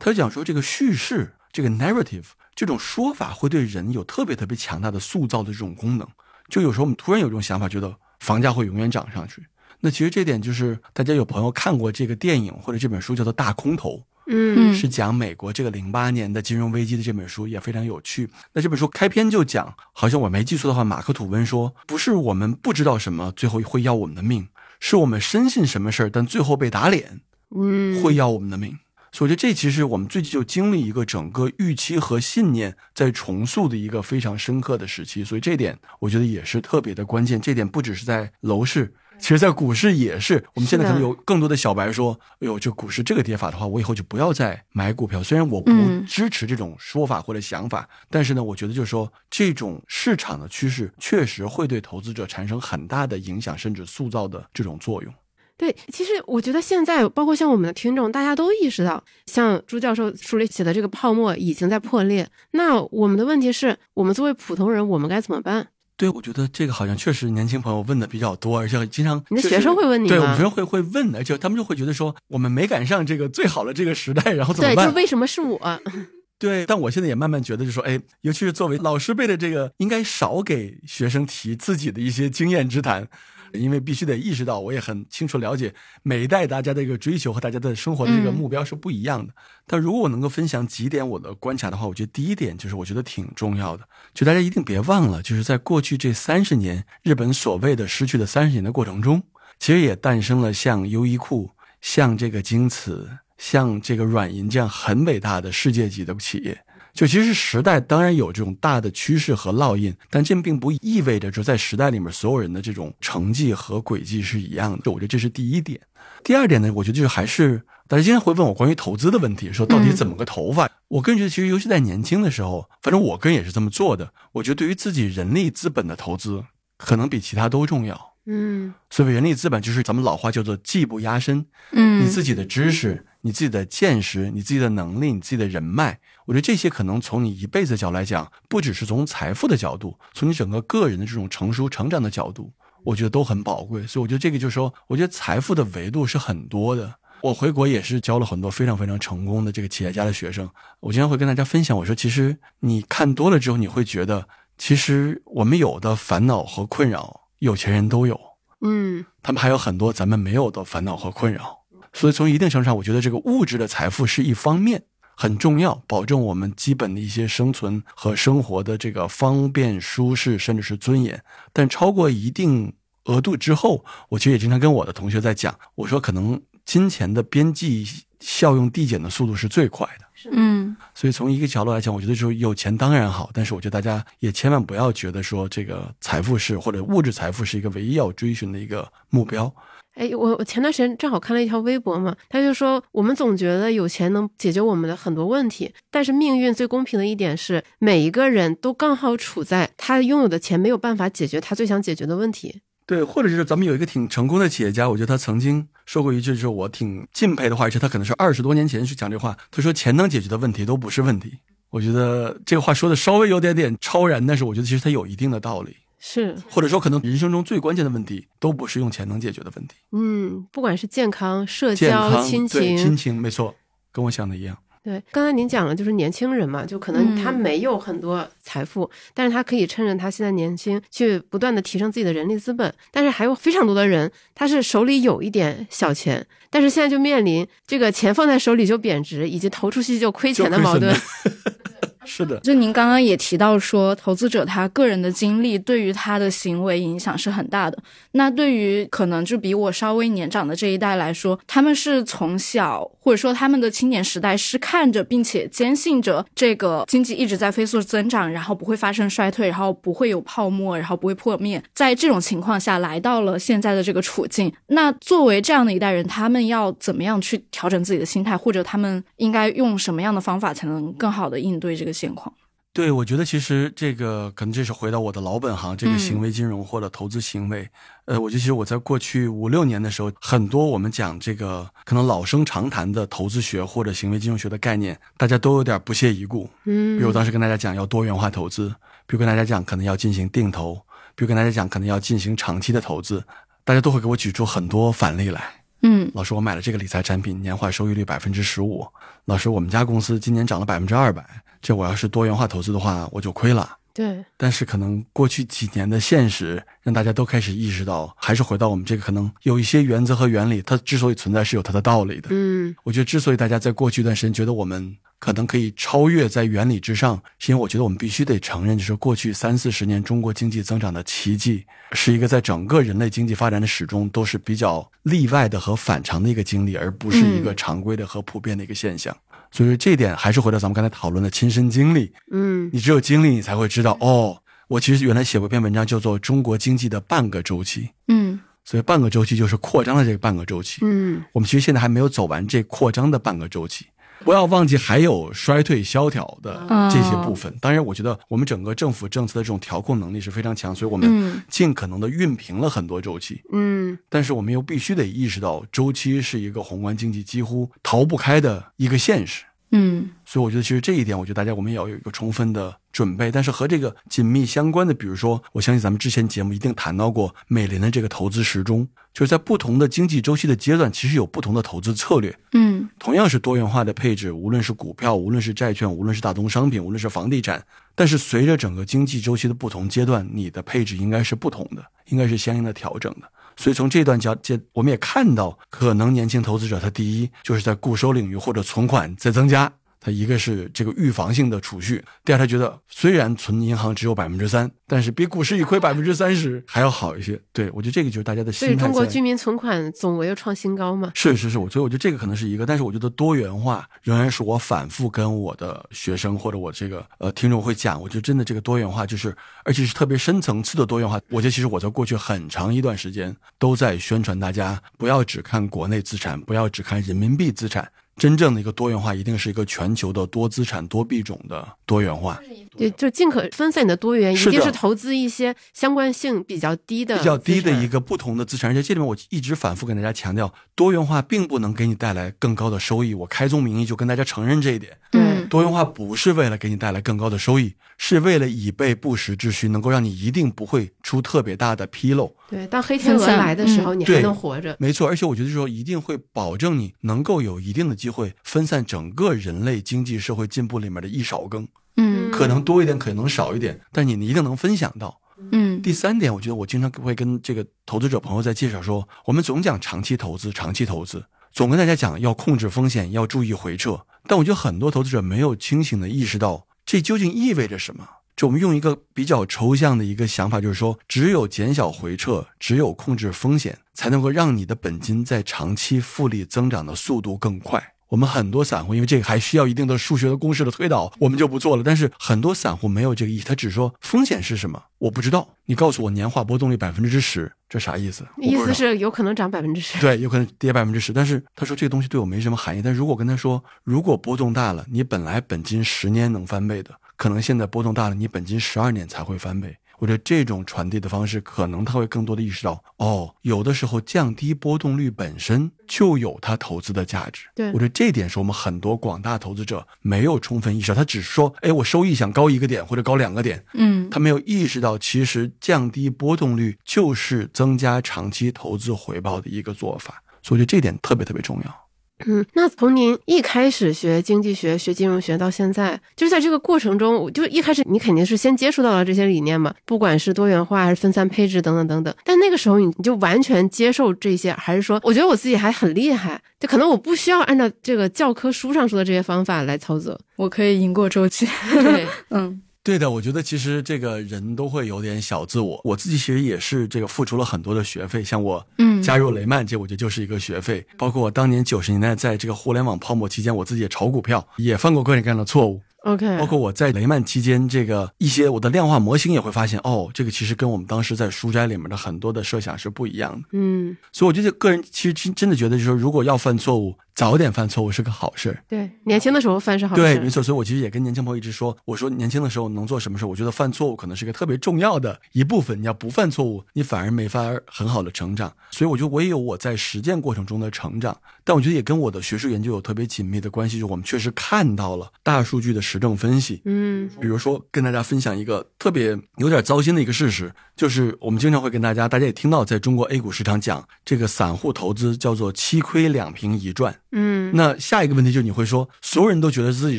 [0.00, 2.24] 他就讲说这个叙事这个 narrative
[2.56, 6.08] 这种说法会对人有特别特别强大的塑造的这种功能。
[6.48, 9.46] 就有时候我们突然有这种想法，觉得房价会永远涨上去。
[9.78, 13.90] 那其实这点就是大家有朋友看过这个电影或者这本书叫做《大空头》。
[14.26, 18.28] 嗯，是讲美国这个零八年的金融危机的这本书也非常有趣。
[18.52, 24.48] 那这本书开篇就讲，好像我没记错的话，马克吐温说，不是我们不知道什么最后会要我们的命，
[24.80, 27.20] 是我们深信什么事儿，但最后被打脸，
[27.54, 28.78] 嗯，会要我们的命。
[29.12, 35.22] 所以我觉得这其实我们最近就经历一个整个预期和信念在重塑的一个非常深刻的时期。
[35.22, 37.40] 所以这点我觉得也是特别的关键。
[37.40, 38.92] 这点不只是在楼市。
[39.18, 45.72] 其实，在股市也是，我们现在可能有更多的小白说：“哎呦，这股市这个跌法的话，我以后就不要再买股票。”虽然我不
[46.06, 55.14] 支持这种说法或者想法，但是呢，我觉得就是说，这种市场的趋势确实会对投资者产生很大的影响，甚至塑造的这种作用。
[55.56, 62.28] 对，其实我觉得现在，包括像我们的听众，大家都意识到，像朱教授书里写的这个泡沫已经在破裂。
[62.50, 65.68] 那我们的问题是，我们作为普通人，我们该怎么办？
[65.96, 74.86] 对，我觉得这个好像确实年轻朋友问的比较多，而且经常你的学生会问你，对我们学生会会问的，而且他们就会觉得说我们没赶上这个最好的这个时代，然后怎么办？
[74.86, 75.80] 对，就为什么是我？
[76.36, 83.08] 对，但我现在也慢慢觉得，就说，哎，尤其是作为老师辈的这个，应该少给学生提自己的一些经验之谈。
[83.54, 89.32] 因为必须得意识到，我也很清楚了解每一代大家的一个追求和大家的生活的这个目标是不一样的。
[89.66, 99.22] 但如果我能够分享几点我的观察的话，我觉得第一点就是我觉得挺重要的，就大家一定别忘了，就是在过去这三十年，日本所谓的失去的三十年的过程中，
[99.58, 101.50] 其实也诞生了像优衣库、
[101.80, 106.63] 像这个京瓷、像这个软银这样很伟大的世界级的企业。
[106.94, 114.92] 就其实时代当然有这种大的趋势和烙印，但这并不意味着就在时代里面所有人的这种成绩和轨迹是一样的。
[114.92, 115.80] 我觉得这是第一点。
[116.22, 120.70] 第二点呢，我觉得就是还是大家经常会问我关于投资的问题，说到底怎么个投法？
[120.86, 124.12] 我个人觉得，其实尤其在年轻的时候，反正我个人也是这么做的。
[124.30, 126.44] 我觉得对于自己人力资本的投资，
[126.78, 128.14] 可能比其他都重要。
[128.26, 131.44] 嗯，所谓人力资本，就是咱们老话叫做技不压身。
[131.72, 133.04] 嗯，你自己的知识。
[133.26, 142.52] 你自己的见识、你自己的能力、你自己的人脉，我觉得这些可能从你一辈子的角度来讲，不只是从财富的角度，从你整个个人的这种成熟成长的角度，
[142.84, 143.86] 我觉得都很宝贵。
[143.86, 146.94] 所以我觉得这个就是说，我觉得财富的维度是很多的。
[147.22, 150.48] 我回国也是教了很多非常非常成功的这个企业家的学生，
[150.80, 158.20] 我经常会跟大家分享，我说其实你看多了之后，你会觉得，其实我们有的烦恼和困扰，有钱人都有，
[158.60, 161.60] 嗯，他们还有很多咱们没有的烦恼和困扰。
[161.94, 164.82] 所以从一定程度上，我觉得这个物质的财富是一方面
[165.16, 171.22] 很重要，保证我们基本的一些生存和生活的这个方便、舒适，甚至是尊严。
[171.52, 172.72] 但超过一定
[173.04, 177.86] 额度之后，我其实也经常跟我的同学在讲，我说可能金钱的边际
[178.20, 180.04] 效用递减的速度是最快的。
[180.32, 189.54] 嗯，所以从一个角度来讲，我觉得说有钱当然好，但是我觉得大家也千万不要觉得说这个财富是或者物质财富是一个唯一要追寻的一个目标。
[189.94, 202.60] 哎，我我前段时间正好看了一条微博嘛，他就说我们总觉得有钱能解决我们的很多问题，但是命运最公平的一点是，每一个人都刚好处在他拥有的钱没有办法解决他最想解决的问题。
[202.86, 211.38] 对，或者是咱们有一个挺成功的企业家，我觉得他曾经说过一句，就是我挺敬佩的话，而且他可能是二十多年前去讲这话，他说钱能解决的问题都不是问题。
[211.70, 215.76] 我觉得这个话说的稍微有点点超然，但是我觉得其实他有一定的道理。
[216.06, 219.74] 是，或者说，可能人生中最关键的问题，都不是用钱能解决的问题。
[219.92, 223.54] 嗯，不管是健康、社交、亲情，亲情，没错，
[223.90, 224.54] 跟我想的一样。
[224.82, 232.70] 对，刚才您讲了，就是年轻人嘛，就可能他没有很多财富，但是他可以趁着他现在年轻，去不断的提升自己的人力资本。
[232.90, 240.94] 但是还有非常多的人，他是手里有一点小钱，但是现在就面临这个钱放在手里就贬值，以及投出去就亏钱的矛盾。
[242.04, 247.78] 是的，就您刚刚也提到说，投资者他个人的经历对于他的行为影响是很大的。
[248.12, 261.62] 那对于可能就比我稍微年长的这一代来说，他们是从小或者说他们的青年时代是看着并且坚信着这个经济一直在飞速增长，然后不会发生衰退，然后不会有泡沫，然后不会破灭。
[261.72, 271.93] 在这种情况下来到了现在的这个处境，那作为这样的一代人，他们要怎么样去调整自己的心态，或者他们应该用什么样的方法才能更好的应对这个？
[271.94, 272.34] 现况，
[272.72, 277.68] 对我觉得其实这个可能这是回到我的老本行，这个行为金融或者投资行为。
[278.06, 286.50] 呃，我觉得其实我在过去五六年的时候，很多我们讲这个可能老生常谈的投资学或者行为金融学的概念，大家都有点不屑一顾。
[286.64, 288.68] 嗯，比如我当时跟大家讲要多元化投资，
[289.06, 290.74] 比如跟大家讲可能要进行定投，
[291.14, 293.24] 比如跟大家讲可能要进行长期的投资，
[293.62, 295.63] 大家都会给我举出很多反例来。
[295.86, 298.86] 嗯老师，我买了这个理财产品，年化收益率百分之十五。
[299.26, 301.22] 老师，我们家公司今年涨了百分之二百，
[301.60, 303.76] 这我要是多元化投资的话，我就亏了。
[303.94, 312.28] 对，但是可能过去几年的现实，让大家都开始意识到，还是回到我们这个可能有一些原则和原理，它之所以存在是有它的道理的。
[312.32, 329.16] 嗯我觉得之所以大家在过去一段时间觉得我们可能可以超越在原理之上，是因为我觉得我们必须得承认，就是过去三四十年中国经济增长的奇迹，是一个在整个人类经济发展的始终都是比较例外的和反常的一个经历，而不是一个常规的和普遍的一个现象。
[329.54, 332.68] 所以这一点还是回到咱们刚才讨论的亲身经历，嗯。
[332.72, 334.36] 你只有经历，你才会知道哦。
[334.66, 338.40] 我其实原来写过一篇文章，叫做《中国经济的半个周期》，嗯。
[338.64, 340.80] 所以半个周期就是扩张的这个半个周期。
[340.82, 341.22] 嗯。
[341.32, 343.86] 我们其实现在还没有走完这扩张的半个周期，
[344.24, 347.54] 不要忘记还有衰退萧条的这些部分。
[347.60, 353.42] 当然，我觉得我们整个政府政策的这种调控能力是非常强，所以我们嗯尽可能的熨平了很多周期。
[353.52, 359.44] 嗯但是我们又必须得意识到，周期是一个宏观经济几乎逃不开的一个现实。
[359.76, 363.30] 嗯所以我觉得，其实这一点，我觉得大家我们也要有一个充分的准备。
[363.30, 372.34] 但是和这个紧密相关的，比如说，我相信咱们之前节目一定谈到过美林的这个投资时钟，就是在不同的经济周期的阶段，其实有不同的投资策略。
[372.52, 377.62] 嗯同样是多元化的配置，无论是股票，无论是债券，无论是大宗商品，无论是房地产，
[377.94, 383.28] 但是随着整个经济周期的不同阶段，你的配置应该是不同的，应该是相应的调整的。
[383.56, 389.72] 所以从这段交接，我们也看到，可能年轻投资者他第一就是在固收领域或者存款在增加。
[390.04, 397.40] 他一个是这个预防性的储蓄，第二他觉得虽然存银行只有百分之三，但是比股市一亏百分之三十还要好一些。
[397.54, 398.88] 对我觉得这个就是大家的所以心态在。
[398.88, 401.10] 中国居民存款总额又创新高嘛？
[401.14, 409.34] 是是是，我所以我觉得这个可能是一个，但是我觉得多元化仍然是我反复跟我的学生或者我这个呃听众会讲，我觉得真的这个多元化就是，
[409.64, 411.18] 而且是特别深层次的多元化。
[411.30, 417.90] 我觉得其实我在过去很长一段时间都在宣传大家不要只看国内资产，不要只看人民币资产。
[418.18, 422.38] 真正的一个多元化，一定是一个全球的多资产、多币种的多元化。
[422.76, 427.94] 对，就尽可分散你的多元，一定是投资一些相关性比较低的、比较低的一个。
[427.94, 433.14] 个不同的资产，而且这里面我一直反复跟大家强调，多元化并不能给你带来更高的收益。
[433.14, 434.98] 我开宗明义就跟大家承认这一点。
[435.12, 442.34] 对嗯多元化不是为了给你带来更高的收益，是为了以备不时之需，能够让你一定不会出特别大的纰漏。
[442.48, 444.76] 对，当黑天鹅来的时候，嗯你还能活着。
[444.78, 451.66] 没错，而且我觉得说一定会保证你能够有一定的机会分散整个人类经济社会进步里面的一勺羹，
[451.96, 455.20] 嗯可能多一点，可能少一点，但你一定能分享到。
[455.50, 461.24] 嗯第三点，我觉得我经常会跟这个投资者朋友在介绍说，我们总讲长期投资，长期投资，
[461.54, 464.04] 总跟大家讲要控制风险，要注意回撤。
[464.26, 468.08] 但我觉得很多投资者没有清醒的意识到这究竟意味着什么。
[468.34, 477.93] 就我们用一个比较抽象的一个想法，就是说，只有减小回撤，只有控制风险，才能够让你的本金在长期复利增长的速度更快。
[478.08, 481.82] 我们很多散户，因为这个还需要一定的数学的公式的推导，我们就不做了。
[481.84, 485.48] 但是很多散户没有这个意识，他只说风险是什么，我不知道。
[485.66, 488.24] 你告诉我年化波动率百分之十，这啥意思？
[488.38, 489.98] 意思是有可能涨百分之十。
[489.98, 492.82] 对，有可能跌百分之十，但是他说这个东西对我没什么含义。
[492.82, 499.74] 但如果我跟他说，如果波动大了，你本来本金十年能翻倍的，可能现在波动大了，你本金十二年才会翻倍。
[500.04, 507.46] 我觉得这种传递的方式，可能他会更多的意识到，哦，有的时候降低波动率本身就有它投资的价值。
[507.54, 521.83] 对我觉得这点是我们很多广大投资者没有充分意识到，他只是说，哎，我收益想高一个点或者高两个点，嗯他没有意识到，其实降低波动率就是增加长期投资回报的一个做法，所以我觉得这点特别特别重要。
[522.26, 532.14] 嗯，那从您一开始学经济学、学金融学到现在，就是在这个过程中，我就一开始你肯定是先接触到了这些理念嘛，不管是多元化还是分散配置等等等等。
[532.24, 540.18] 但那个时候你你就完全接受这些，还是说，我觉得我自己还很厉害，就可能我不需要按照这个教科书上说的这些方法来操作。
[540.36, 541.46] 我可以赢过周期。
[541.72, 550.86] 对， 嗯对的，我觉得其实这个人都会有点小自我，我自己其实也是这个付出了很多的学费，像我嗯加入雷曼，这我觉得就是一个学费。
[550.98, 555.80] 包括我当年九十年代在这个互联网泡沫期间，我自己也炒股票，也犯过各种各样的错误。
[556.02, 563.48] OK，包括我在雷曼期间，这个一些我的量化模型也会发现，哦，这个其实跟我们当时在书斋里面的很多的设想是不一样的。
[563.52, 568.62] 嗯所以我觉得个人其实真真的觉得，就是说，如果要犯错误，早点犯错误是个好事儿。
[568.68, 570.28] 对，年轻的时候犯是好事对，没。
[570.28, 570.42] 错。
[570.42, 573.28] 所以我其实也跟年轻朋友一直说，我说年轻的时候能做什么事儿？
[573.28, 575.80] 我觉得犯错误可能是一个特别重要的一部分。
[575.80, 578.52] 你要不犯错误，你反而没法儿很好的成长。
[578.70, 586.60] 所以我觉得我也有我在实践过程中的成长，但我觉得也跟我的学术研究有特别紧密的关系，就我们确实看到了大数据的实证分析。
[586.64, 596.92] 嗯比如说，跟大家分享一个特别有点糟心的一个事实，就是我们经常会跟大家，大家也听到，在中国 A 股市场讲这个散户投资叫做七亏两平一赚。
[597.14, 599.98] 嗯，那下一个问题就是你会说，所有人都觉得自己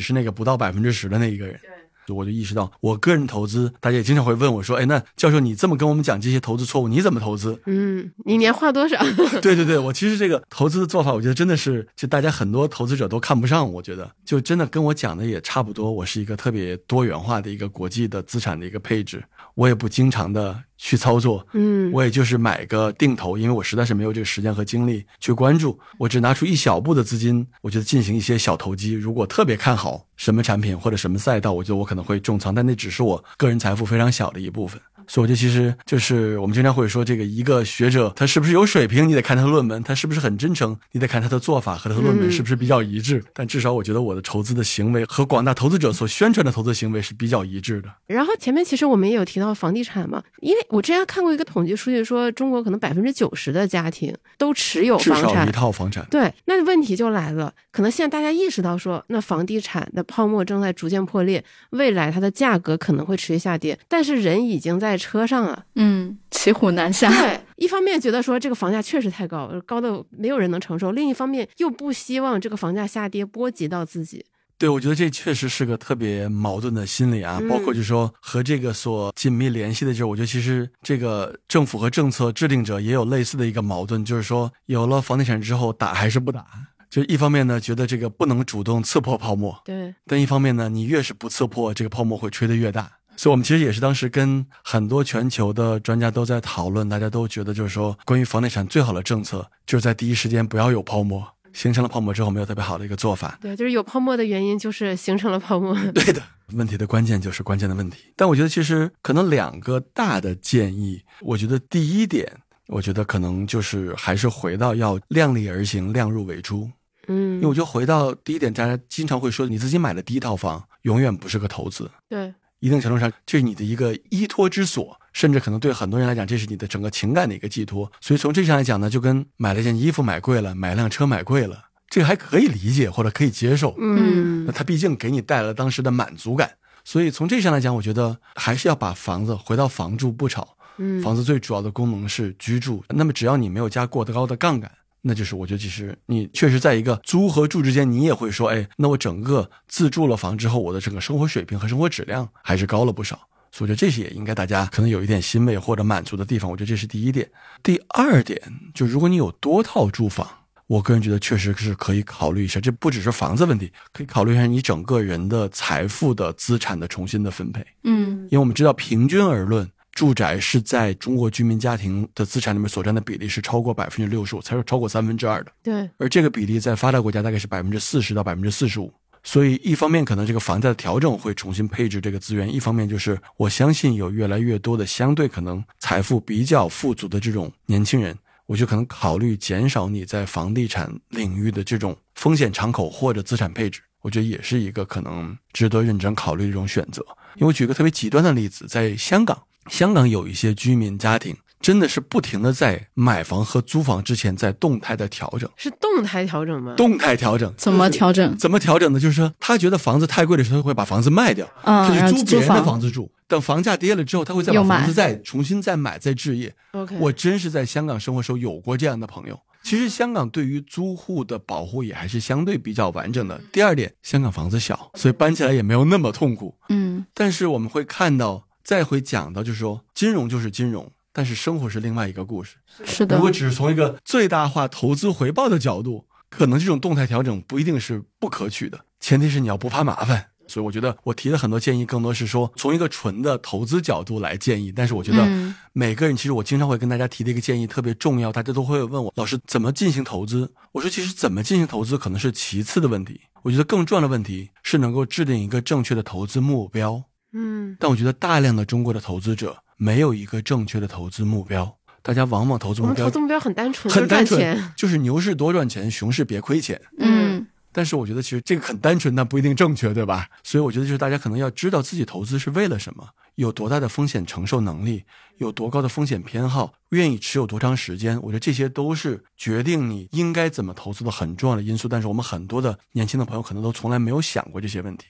[0.00, 1.58] 是那个不到百分之十的那一个人。
[2.06, 7.60] 对，我就意识到，我个人投资，大家也经常会问我说，哎，那教授你这么跟我们讲这些投资错误，你怎么投资？
[7.66, 8.96] 嗯，你年化多少？
[9.42, 13.72] 对对对，我其实这个投资的做法，我觉得真的是，就大家很多投资者都看不上。
[13.72, 15.90] 我觉得，就真的跟我讲的也差不多。
[15.90, 19.24] 我是一个特别多元化的一个国际的资产的一个配置，
[19.56, 21.44] 我也不经常的去操作。
[21.54, 25.76] 嗯，我也就是买个定投，因为我实在是没有这个时间和精力去关注。
[25.98, 28.92] 我只拿出一小步的资金，我觉得进行一些小投机。
[28.92, 34.80] 如果特别看好什么产品或者什么赛道，我觉得我可能会重仓，但那只是我个人财富非常小的一部分。
[35.08, 43.22] 所以我觉得其实就是我们经常会说，这个一个学者他是不是有水平，你得看他的论文；他是不是很真诚，你得看他的做法和他的论文嗯是不是比较一致。
[43.34, 47.88] 但至少我觉得我的投资的行为和广大投资者所宣传的投资行为是比较一致的。
[48.06, 55.56] 然后前面其实我们也有提到房地产嘛，因为我之前看过一个统计数据，说中国可能百分之九十的家庭都持有房产至少一。
[55.56, 56.06] 套房产。
[56.10, 65.64] 对，那问题就来了，可能现在大家意识到说，那房地产的泡沫正在逐渐破裂，未来它的价格可能会持续下跌，但是人已经在车上啊。
[65.74, 67.10] 嗯，骑虎难下。
[67.10, 74.24] 对，一方面觉得说这个房价确实太高，高的没有人能承受；另一方面又不希望这个房价下跌波及到自己。
[74.58, 86.46] 对，我觉得这确实是个特别矛盾的心理啊，嗯包括就是说和这个所紧密联系的，就是我觉得其实这个政府和政策制定者也有类似的一个矛盾，就是说有了房地产之后打还是不打？
[86.88, 92.90] 就一方面呢，觉得这个不能主动刺破泡沫，对，但一方面呢，你越是不刺破，这个泡沫会吹得越大。
[93.16, 103.38] 所以，我们其实也是当时跟很多全球的专家都在讨论，大家都觉得就是说，关于房地产最好的政策就是在第一时间不要有泡沫，形成了泡沫之后没有特别好的一个做法。
[103.40, 105.74] 对，就是有泡沫的原因就是形成了泡沫。
[105.92, 108.12] 对的，问题的关键就是关键的问题。
[108.14, 112.30] 但我觉得其实可能两个大的建议，我觉得第一点，
[112.68, 116.70] 我觉得可能就是还是回到要量力而行，量入为出。
[117.08, 122.34] 嗯因为我就回到第一点，大家经常会说，你自己买的第一套房永远不是个投资，对，
[122.66, 127.90] 一定程度上这是你的一个依托之所，甚至可能对很多人来讲，这是你的整个情感的一个寄托。
[128.00, 133.76] 所以从这上来讲呢，就跟买了件衣服买贵了，买辆车买贵了，这个还可以理解或者可以接受。
[133.78, 136.50] 嗯那它毕竟给你带来了当时的满足感，
[136.82, 140.56] 所以从这上来讲，我觉得还是要把房子回到房住不炒。
[140.78, 144.70] 嗯，房子最主要的功能是居住，那么只要你没有加过高的杠杆，
[145.06, 153.28] 那就是我觉得其实你确实在一个租和住之间，你也会说，哎，那我整个自住了房之后，我的整个生活水平和生活质量还是高了不少。
[153.52, 156.50] 所以我觉得这些也应该大家可能有一点欣慰或者满足的地方。
[156.50, 157.30] 我觉得这是第一点。
[157.62, 158.40] 第二点，
[158.74, 160.28] 就如果你有多套住房，
[160.66, 167.64] 我个人觉得确实是可以考虑一下，这不只是房子问题，可以考虑一下你整个人的财富的资产的重新的分配。
[167.84, 175.50] 嗯因为我们知道，平均而论，住宅是在中国居民家庭的资产里面所占的比例是超过百分之六十五，才是超过三分之二的。
[175.62, 178.92] 对，而这个比例在发达国家大概是百分之四十到百分之四十五。
[179.24, 193.80] 所以，一方面可能这个房价的调整会重新配置这个资源，一方面就是我相信有越来越多的相对可能财富比较富足的这种年轻人，我就可能考虑减少你在房地产领域的这种风险敞口或者资产配置。
[194.02, 197.04] 我觉得也是一个可能值得认真考虑的一种选择。
[197.34, 199.36] 因为我举个特别极端的例子，在香港，
[199.68, 206.74] 香港有一些居民家庭真的是不停的在买房和租房之前在动态的调整，是动态调整吗？
[206.76, 208.36] 动态调整怎么调整？
[208.36, 209.00] 怎么调整呢？
[209.00, 213.10] 就是说，他觉得房子太贵的时候，他会把房子卖掉，他去租别人的房房子住。
[213.26, 216.54] 等房价跌了之后，他会再把房子再重新再买再置业。
[216.72, 219.36] OK，我真是在香港生活时候有过这样的朋友。
[219.64, 223.40] 其实香港对于租户的保护也还是相对比较完整的。
[223.50, 226.54] 第二点，香港房子小，所以搬起来也没有那么痛苦。
[226.68, 232.56] 嗯但是我们会看到，再会讲到，就是说，金融就是金融，但是生活是另外一个故事。
[232.84, 240.30] 是的如，果只是从一个最大化投资回报的角度，可能这种动态调整不一定是不可取的，前提是你要不怕麻烦。
[240.48, 244.72] 所以我觉得我提的很多建议，更多是说从一个纯的投资角度来建议。
[244.72, 250.52] 但是我觉得嗯每个人，其实我经常会跟大家提的一个建议特别重要，大家都会问我老师怎么进行投资。
[250.72, 257.04] 我说其实怎么进行投资可能是其次的问题，我觉得更重要的问题是能够制定一个正确的投资目标。
[257.36, 266.80] 嗯但我觉得大量的中国的投资者没有一个正确的投资目标，大家往往投资目标投资目标很单纯，很单纯，就是牛市多赚钱，熊市别亏钱。
[266.98, 270.30] 嗯但是我觉得其实这个很单纯，但不一定正确，对吧？
[270.42, 275.04] 所以我觉得就是大家可能要知道自己投资是为了什么，有多大的风险承受能力，
[275.36, 278.18] 有多高的风险偏好，愿意持有多长时间。
[278.22, 281.86] 我觉得这些都是决定你应该怎么投资的很重要的因素。
[281.86, 285.04] 但是我们很多的年轻的朋友可能都从来没有想过这些问题。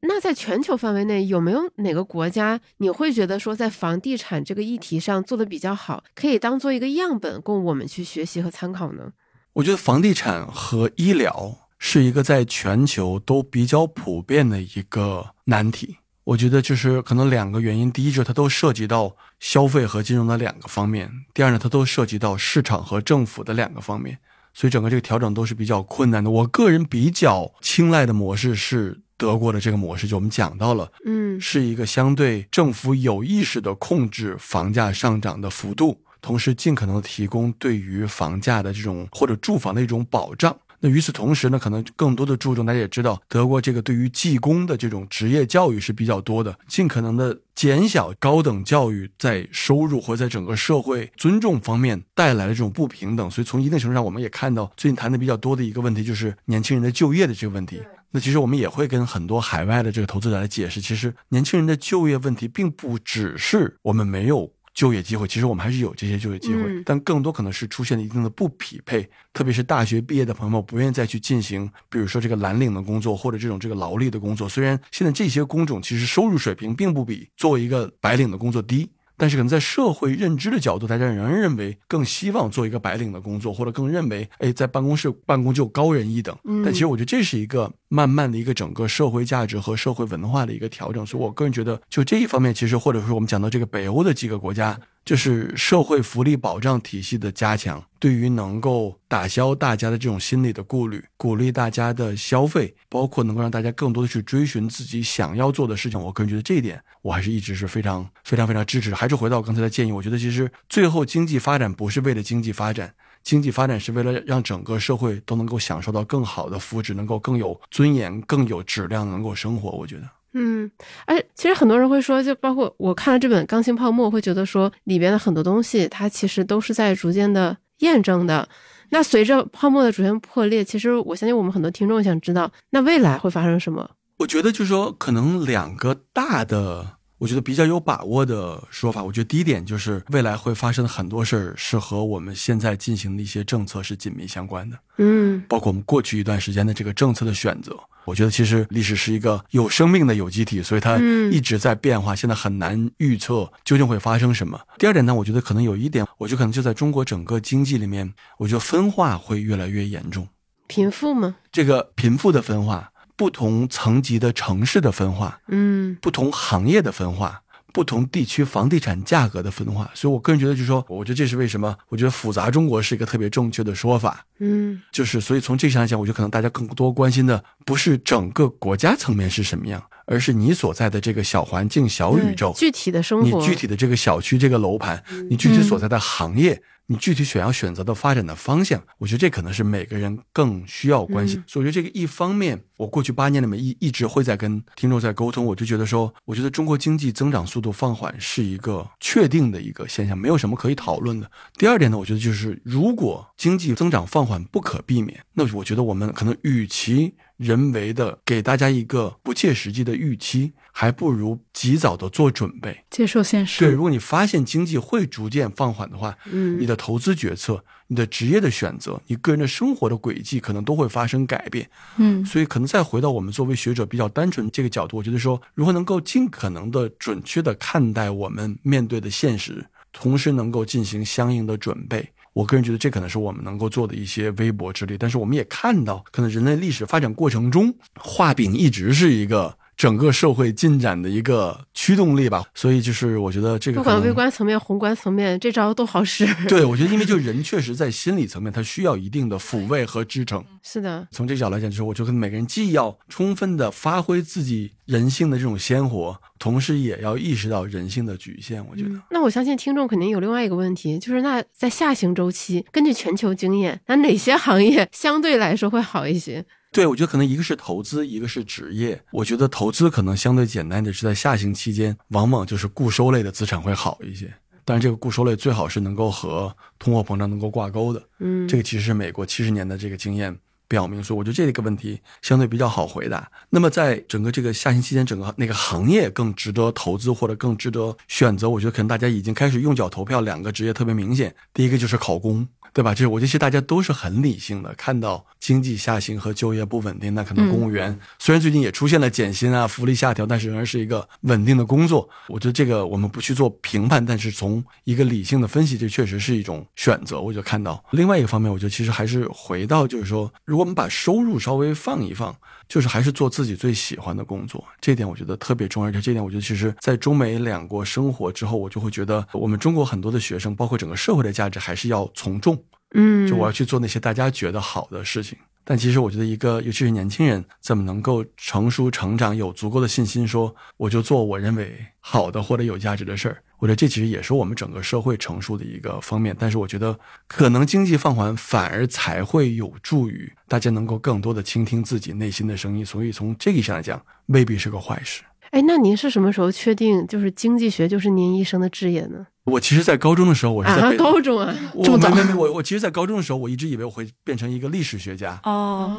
[0.00, 9.12] 那在全球范围内，有没有哪个国家你会觉得说在房地产这个议题上做的比较好，可以当做一个样本供我们去学习和参考呢？
[9.54, 15.96] 我觉得房地产和医疗是一个在全球都比较普遍的一个难题。
[16.22, 24.18] 我觉得就是可能两个原因，第一就是它都涉及到消费和金融的两个方面；第二呢，它都涉及到市场和政府的两个方面，
[24.52, 26.30] 所以整个这个调整都是比较困难的。
[26.30, 40.56] 我个人比较青睐的模式是德国的这个模式，就我们讲到了，嗯是一个相对政府有意识的控制房价上涨的幅度，同时尽可能提供对于房价的这种或者住房的一种保障。
[40.80, 53.28] 那与此同时呢，可能更多的注重，大家也知道，德国这个对于技工的这种职业教育是比较多的，尽可能的减小高等教育在收入或在整个社会尊重方面带来的这种不平等。
[53.28, 57.82] 所以从一定程度上，我们也看到最近谈的比较多的一个问题，就是年轻人的就业的这个问题。
[58.10, 74.48] 那其实我们也会跟很多海外的这个投资者来解释，其实年轻人的就业问题并不只是我们没有就业机会，其实我们还是有这些就业机会，嗯但更多可能是出现了一定的不匹配，特别是大学毕业的朋友们不愿意再去进行，比如说这个蓝领的工作或者这种这个劳力的工作。
[74.48, 78.90] 虽然现在这些工种其实收入水平并不比作为一个白领的工作低。
[79.18, 86.34] 但是可能在社会认知的角度，大家仍然认为更希望做一个白领的工作，或者更认为，哎，在办公室办公就高人一等。
[86.44, 91.04] 嗯但其实我觉得这是一个慢慢的一个整个社会价值和社会文化的一个调整。
[91.04, 94.78] 所以我个人觉得，就这一方面，其实或者说我们讲到这个北欧的几个国家，
[95.08, 108.94] 就是社会福利保障体系的加强，对于能够打消大家的这种心理的顾虑，鼓励大家的消费，包括能够让大家更多的去追寻自己想要做的事情，我个人觉得这一点我还是一直是非常非常非常支持。
[108.94, 112.92] 还是回到我刚才的建议，我觉得其实最后经济发展不是为了经济发展。
[113.22, 119.70] 经济发展是为了让整个社会都能够享受到更好的福祉，能够更有尊严、更有质量，能够生活。
[119.70, 120.70] 我觉得，嗯，
[121.06, 128.48] 哎其实很多人会说，就包括我看了这本《钢琴泡沫》，会觉得说里边的很多东西，它其实都是在逐渐的验证的。
[128.90, 133.90] 那随着泡沫的逐渐破裂，其实我相信我们很多听众想知道，那未来会发生什么？
[134.18, 136.97] 我觉得就是说，可能两个大的。
[137.18, 147.76] 我觉得比较有把握的说法，我觉得第一点就是未来会发生的很多事儿是和我们现在进行的一些政策是紧密相关的，嗯包括我们过去一段时间的这个政策的选择。
[148.04, 154.58] 我觉得其实历史是一个有生命的有机体，所以它嗯一直在变化，现在很难预测究竟会发生什么。
[154.78, 160.26] 第二点呢，我觉得可能有一点，我觉得可能就在中国整个经济里面，我觉得分化会越来越严重。
[160.66, 161.36] 贫富吗？
[161.52, 167.42] 这个贫富的分化，不同层级的城市的分化，嗯不同行业的分化，
[167.72, 169.90] 不同地区房地产价格的分化。
[169.92, 171.76] 所以我个人觉得，就是说，我觉得这是为什么？
[171.88, 174.24] 我觉得复杂中国是一个特别正确的说法。
[174.38, 191.38] 嗯就是，所以从这上来讲，我觉得可能大家更多关心的不是整个国家层面是什么样，而是你所在的这个小环境、小宇宙，具体的生你活，具体的这个小区、这个楼盘，你具体所在的行业，你具体想要选择的发展的方向，我觉得这可能是每个人更需要关心。
[191.38, 201.30] 嗯所以我觉得这个一方面，我过去八年里面一一直会在跟听众在沟通，我就觉得说，我觉得中国经济增长速度放缓是一个确定的一个现象，没有什么可以讨论的。
[201.58, 212.84] 第二点呢，我觉得就是如果经济增长放缓不可避免，那我觉得我们可能与其人为的给大家一个不切实际的预期，还不如及早的做准备。
[212.90, 213.60] 接受现实。
[213.60, 221.70] 对，如果你发现经济会逐渐放缓的话，嗯你的投资决策、你的职业的选择、你个人的生活的轨迹可能都会发生改变。
[221.96, 232.10] 嗯所以，可能再回到我们作为学者比较单纯这个角度，我觉得说，如何能够尽可能的准确的看待我们面对的现实，同时能够进行相应的准备。
[232.32, 242.44] 我个人觉得这可能是我们能够做的一些微薄之力，但是我们也看到，可能人类历史发展过程中，画饼一直是一个整个社会进展的一个驱动力吧。
[242.54, 246.26] 所以就是我觉得这个不管微观层面、宏观层面，这招都好使。
[246.46, 250.44] 对，我觉得因为就人确实在心理层面，他需要一定的抚慰和支撑。
[250.62, 258.62] 是的，从这个角度来讲，就是我觉得每个人既要充分的发挥自己人性的这种鲜活，同时也要意识到人性的局限。
[258.68, 266.44] 我觉得，那我相信听众肯定有另外一个问题，就是那在下行周期，根据全球经验，那哪些行业相对来说会好一些？
[266.78, 269.02] 对我觉得可能一个是投资，一个是职业。
[269.10, 274.32] 我觉得投资可能相对简单的是在下行期间，往往就是固收类的资产会好一些。
[274.64, 278.00] 但是，这个固收类最好是能够和通货膨胀能够挂钩的。
[278.20, 280.32] 嗯，这个其实是美国七十年的这个经验
[280.68, 283.28] 表明，说我觉得这个问题相对比较好回答。
[283.50, 291.34] 那么在整个这个下行期间，整个那个行业更值得投资或者更值得选择，我觉得可能大家已经开始用脚投票，两个职业特别明显。
[291.52, 292.46] 第一个就是考公。
[292.74, 292.94] 对吧？
[292.94, 302.08] 这我觉得其实大家都是很理性的，看到经济下行和就业不稳定，那可能公务员虽然最近也出现了减薪啊、福利下调，但是仍然是一个稳定的工作。
[302.28, 307.18] 我觉得这个我们不去做评判，但是从一个理性的分析，这确实是一种选择。
[307.20, 312.36] 我就看到另外一个方面，我觉得其实还是回到就是说，如果我们把收入稍微放一放，
[312.68, 315.88] 就是还是做自己最喜欢的工作，这点我觉得特别重要。
[315.88, 322.62] 而且这点我觉得其实在中美两国生活之后，我就会觉得我们中国很多的学生，包括整个社会的价值，还是要从众。
[322.94, 325.38] 嗯，就我要去做那些大家觉得好的事情，
[325.70, 333.42] 但其实我觉得一个，尤其是年轻人，怎么能够成熟成长，有足够的信心，说我就做我认为好的或者有价值的事儿。
[333.58, 336.34] 我觉得这其实也是我们整个社会成熟的一个方面。
[336.38, 342.86] 但是我觉得，可能经济放缓反而才会有助于大家能够更多的倾听自己内心的声音。
[342.86, 345.22] 所以从这个意义上来讲，未必是个坏事。
[345.50, 349.26] 哎，那您是什么时候确定就是经济学就是您一生的志业呢？
[349.48, 355.40] 我其实，在高中的时候，我是在啊，高中啊，我没没没，我我其实，在高中的时候，我一直以为我会变成一个历史学家。
[355.44, 355.96] 哦，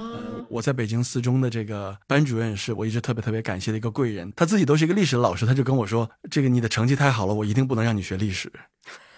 [0.50, 8.52] 我在北京四中的这个班主任是我一直特别特别感谢的一个贵人，他自己都是一个历史老师，他就跟我说：“这个你的成绩太好了，我一定不能让你学历史。”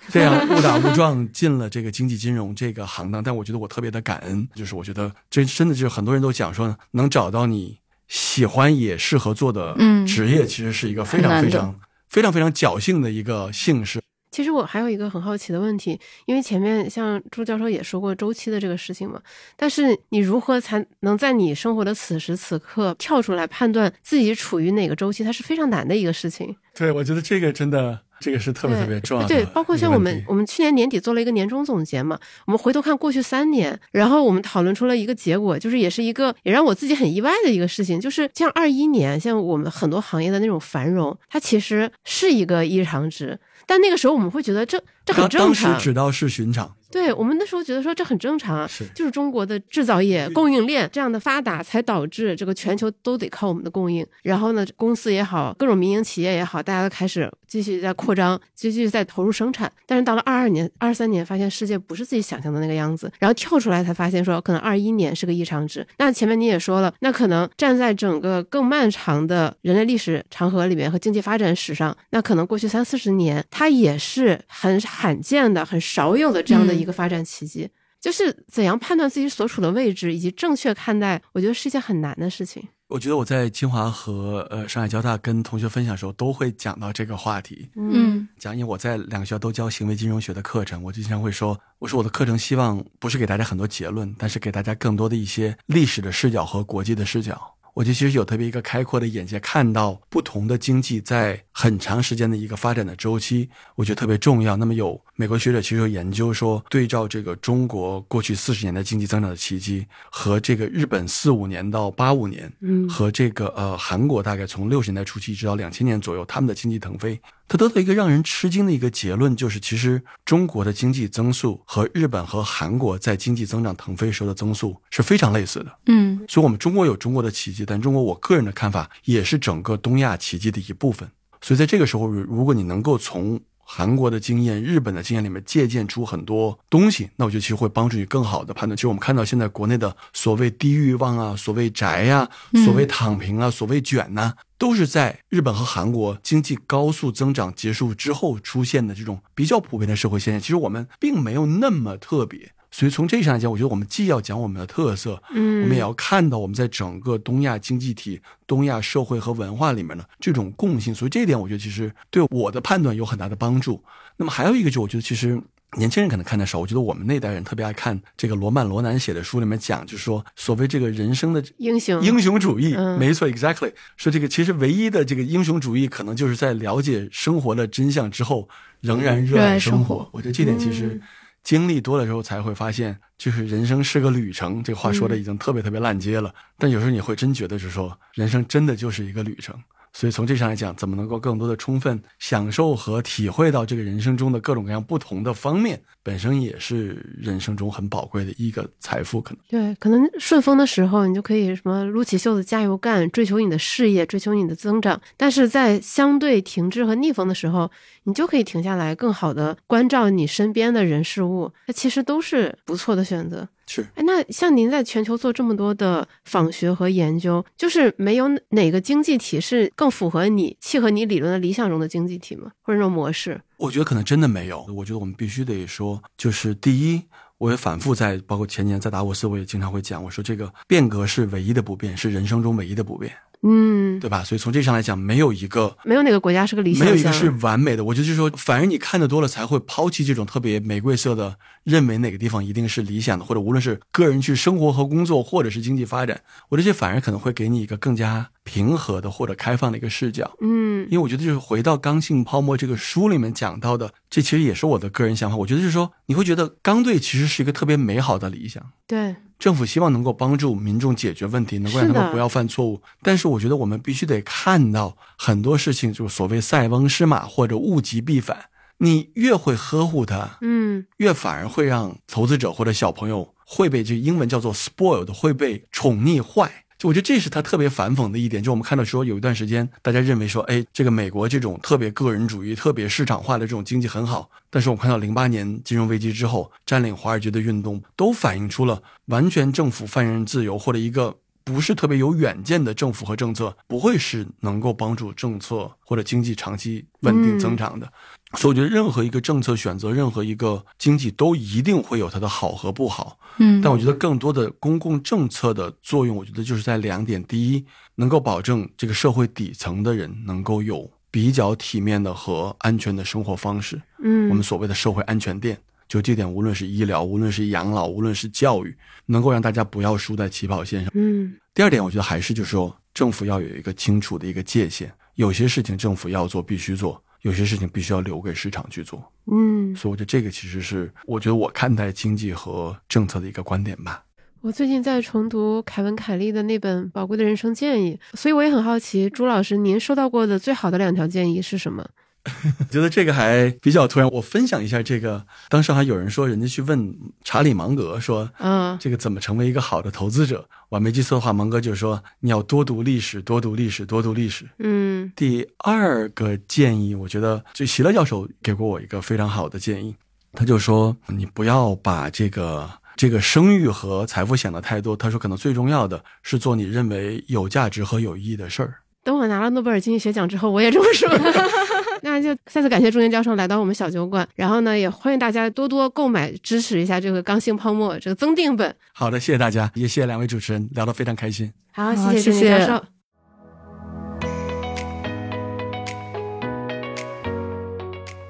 [0.09, 7.77] 这样误打误撞进了这个经济金融这个行当，但我觉得我特别的感恩， 就是我觉得这真的就是很多人都讲说，能找到你
[8.07, 9.75] 喜欢也适合做的
[10.05, 11.79] 职业，其实是一个非常非常
[12.09, 14.01] 非常非常侥幸的一个幸事。
[14.31, 19.21] 其实我还有一个很好奇的问题，因为前面像朱教授也说过周期的这个事情嘛，
[19.57, 26.55] 但是你如何才能在你生活的此时此刻跳出来判断自己处于哪个周期，它是非常难的一个事情。
[26.73, 29.27] 对，我觉得这个真的，这个是特别特别重要的。
[29.27, 43.39] 对，包括像我们，我们去年年底做了一个年终总结嘛，我们回头看过去三年，然后我们讨论出了一个结果，就是也是一个也让我自己很意外的一个事情，就是像二一年，像我们很多行业的那种繁荣，它其实是一个异常值。
[43.65, 46.73] 但那个时候我们会觉得这这很正常，当时只道是寻常。
[46.91, 54.05] 对我们那时候觉得说这很正常啊，是就是中国的制造业供应链这样的发达，才导致这个全球都得靠我们的供应。
[54.23, 59.69] 然后呢，公司也好，各种民营企业也好，大家都开始继续在扩张，继续在投入生产。
[59.85, 65.85] 但是到了二二年、二三年，发现世界不是自己想象的那个样子，然后跳出来才发现说，可能二一年是个异常值。
[65.97, 77.69] 那前面你也说了，那可能站在整个更漫长的人类历史长河里面和经济发展史上，那可能过去三四十年，它也是很罕见的、很少有的这样的一个发展奇迹。
[77.99, 82.63] 就是怎样判断自己所处的位置，以及正确看待，我觉得是一件很难的事情。
[82.91, 87.69] 我觉得我在清华和呃上海交大跟同学分享的时候，都会讲到这个话题。
[87.77, 97.41] 嗯，讲，因为我在两个学校都教行为金融学的课程，我就经常会说，我说我的课程希望不是给大家很多结论，但是给大家更多的一些历史的视角和国际的视角。
[97.73, 104.57] 我觉得其实有特别一个开阔的眼界，看到不同的经济在很长时间的一个发展的周期，我觉得特别重要。
[104.57, 125.71] 那么有美国学者其实有研究说，对照这个中国过去四十年的经济增长的奇迹，和这个日本四五年到八五年，嗯，和这个呃韩国大概从六十年代初期一直到两千年左右，他们的经济腾飞，他得到一个让人吃惊的一个结论，就是其实中国的经济增速和日本和韩国在经济增长腾飞时候的增速是非常类似的。
[125.85, 131.07] 嗯，所以，我们中国有中国的奇迹，但中国我个人的看法也是整个东亚奇迹的一部分。
[131.43, 133.39] 所以，在这个时候，如果你能够从
[133.73, 138.75] 韩国的经验、日本的经验里面借鉴出很多东西，那我觉得其实会帮助你更好的判断。
[138.75, 142.29] 其实我们看到现在国内的所谓低欲望啊、所谓宅呀、
[142.65, 150.41] 所谓躺平啊、所谓卷呐、都是在日本和韩国经济高速增长结束之后出现的这种比较普遍的社会现象。
[150.41, 152.51] 其实我们并没有那么特别。
[152.71, 160.95] 所以从这一上来讲，我觉得我们既要讲我们的特色，嗯，我们也要看到我们在整个东亚经济体、东亚社会和文化里面的这种共性。
[160.95, 163.83] 所以这一点，我觉得其实对我的判断有很大的帮助。
[164.15, 165.37] 那么还有一个，就我觉得其实
[165.77, 178.47] 年轻人可能看得少，我觉得我们那代人特别爱看这个罗曼·罗兰写的书里面讲，就是说所谓这个人生的英雄英雄主义，嗯没错，exactly，说这个其实唯一的这个英雄主义，可能就是在了解生活的真相之后，
[178.79, 181.01] 仍然热热爱生活我觉得这点其实。
[181.43, 184.63] 经历多了之后，才会发现，就是人生是个旅程。
[184.63, 189.55] 这个话说的已经特别特别烂街了，但有时候你会真觉得，是说人生真的就是一个旅程。
[189.93, 199.19] 所以从这上来讲，怎么能够更多的充分享受和体会到这个人生中的各种各样不同的方面，本身也是人生中很宝贵的一个财富。
[199.19, 207.69] 可能对，可能顺风的时候，你就可以什么撸起袖子加油干，追求你的事业，追求你的增长；但是在相对停滞和逆风的时候，
[208.03, 211.51] 你就可以停下来，更好的关照你身边的人事物。
[211.67, 213.47] 那其实都是不错的选择。
[213.73, 222.51] 是，哎，那像您在全球做这么多的访学和研究，就是没有哪个经济体是更符合你、契合你理论的理想中的经济体吗？
[222.63, 223.39] 或者那种模式？
[223.55, 224.65] 我觉得可能真的没有。
[224.75, 227.01] 我觉得我们必须得说，就是第一，
[227.37, 233.13] 我也反复在，包括前年在达沃斯，我也经常会讲，我说这个变革是唯一的不变，是人生中唯一的不变。
[233.43, 234.23] 嗯，对吧？
[234.23, 237.83] 所以从这上来讲，没有一个没有哪个国家是个理想，没有一个是完美的。
[237.83, 250.31] 我觉得就是说，反而你看的多了，才会抛弃这种特别玫瑰色的，认为哪个地方一定是理想的，或者无论是个人去生活和工作，或者是经济发展，我觉得这反而可能会给你一个更加平和的或者开放的一个视角。
[250.41, 255.35] 嗯，因为我觉得就是回到《刚性泡沫》这个书里面讲到的，这其实也是我的个人想法。
[255.35, 258.63] 我觉得就是说，你会觉得刚队其实是一个特别美好的理想。
[258.85, 259.15] 对。
[259.41, 262.79] 政府希望能够帮助民众解决问题，能够让他们不要犯错误。
[263.01, 268.37] 但是我觉得我们必须得看到很多事情，就是所谓塞翁失马或者物极必反。
[268.77, 276.51] 你越会呵护它，嗯，越反而会让投资者或者小朋友会被这英文叫做 spoiled，会被宠溺坏。
[276.81, 297.93] 就我觉得这是他特别反讽的一点，就我们看到说有一段时间，大家认为说，哎，这个美国这种特别个人主义、特别市场化的这种经济很好，但是我们看到零八年金融危机之后，占领华尔街的运动都反映出了完全政府放任自由或者一个不是特别有远见的政府和政策，不会是能够帮助政策或者经济长期稳定增长的。
[298.37, 303.17] 所以我觉得任何一个政策选择，任何一个经济都一定会有它的好和不好。
[303.37, 307.65] 嗯，但我觉得更多的公共政策的作用，我觉得就是在两点：第一，
[307.95, 313.81] 能够保证这个社会底层的人能够有比较体面的和安全的生活方式。
[314.03, 315.57] 嗯，我们所谓的社会安全垫，
[315.87, 318.75] 就这点，无论是医疗，无论是养老，无论是教育，
[319.05, 320.91] 能够让大家不要输在起跑线上。
[320.95, 327.01] 嗯，第二点，我觉得还是就是说，政府要有一个清楚的一个界限，有些事情政府要做，必须做。
[327.21, 334.03] 有些事情必须要留给市场去做，嗯，所以我觉得这个其实是我觉得我看待经济和政策的一个观点吧。
[334.41, 341.87] 我最近在重读凯文·凯利的那本《宝贵的人生建议》，所以我也很好奇，朱老师，您收到过的最好的两条建议是什么？
[342.69, 345.25] 觉得这个还比较突然，我分享一下这个。
[345.49, 355.11] 当时还有人说，人家去问查理芒格说：“嗯，这个怎么成为一个好的投资者？”我没记错的话，芒格就说：“你要多读历史，多读历史，多读历史。”嗯。
[355.15, 359.95] 第二个建议，我觉得就席勒教授给过我一个非常好的建议，
[360.33, 371.09] 他就说：“你不要把这个这个声誉和财富想的太多。”他说：“可能最重要的是做你认为有价值和有意义的事儿。”等我拿了诺贝尔经济学奖之后，我也这么说。
[372.01, 378.75] 那就再次感谢朱年教授来到我们小酒馆，然后呢，也欢迎大家多多购买支持一下这个刚性泡沫这个增订本。
[378.93, 381.51] 好的，谢谢大家，也谢谢两位主持人，聊得非常开心。
[381.73, 382.83] 好，谢谢朱年教授。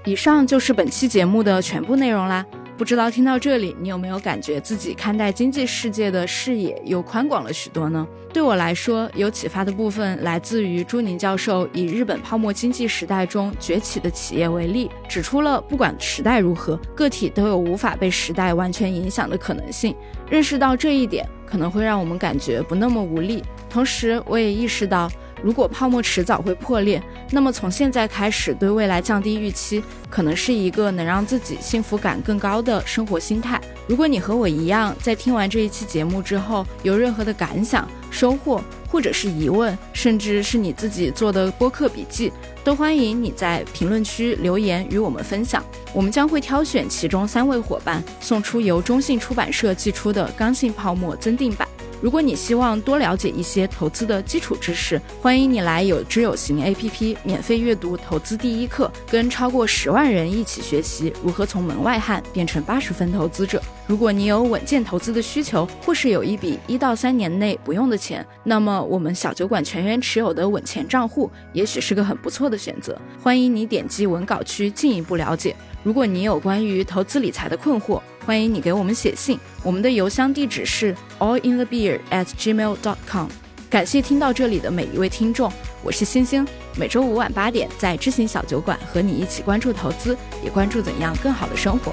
[0.04, 2.46] 以上就是本期节目的全部内容啦。
[2.82, 8.08] 不知道听到这里，你有没有感觉自己看待经济世界的视野又宽广了许多呢？
[8.34, 19.96] 对我来说，有启发的部分来自于朱宁教授以日本泡沫经济时代中崛起的企业为例，指出了不管时代如何，个体都有无法被时代完全影响的可能性。
[20.28, 23.44] 认识到这一点，可能会让我们感觉不那么无力。
[23.70, 25.08] 同时，我也意识到。
[25.44, 33.60] 如果泡沫迟早会破裂，那么从现在开始对未来降低预期，可能是一个能让自己幸福感更高的生活心态。
[33.88, 42.32] 如果你和我一样，在听完这一期节目之后有任何的感想、收获，或者是疑问，甚至是你自己做的播客笔记，
[42.64, 45.64] 都欢迎你在评论区留言与我们分享。
[45.94, 51.68] 我们将会挑选其中三位伙伴，送出由中信出版社寄出的《刚性泡沫》增订版。
[52.02, 63.62] 如果你希望多了解一些投资的基础知识，欢迎你来有知有行 APP 免费阅读投资第一课，跟超过十万人一起学习如何从门外汉变成八十分投资者。
[63.86, 73.00] 如果你有稳健投资的需求，或是有一笔一到三年内不用的钱，那么我们小酒馆全员持有的稳钱账户也许是个很不错的选择。
[73.22, 75.56] 欢迎你点击文稿区进一步了解。
[75.84, 83.28] 如果你有关于投资理财的困惑，欢迎你给我们写信，我们的邮箱地址是 allinthebeer@gmail.com。
[83.70, 85.52] 感谢听到这里的每一位听众，
[85.82, 86.48] 我是星星，
[86.78, 91.92] 每周五晚八点在知行小酒馆和你一起关注投资，也关注怎样更好的生活。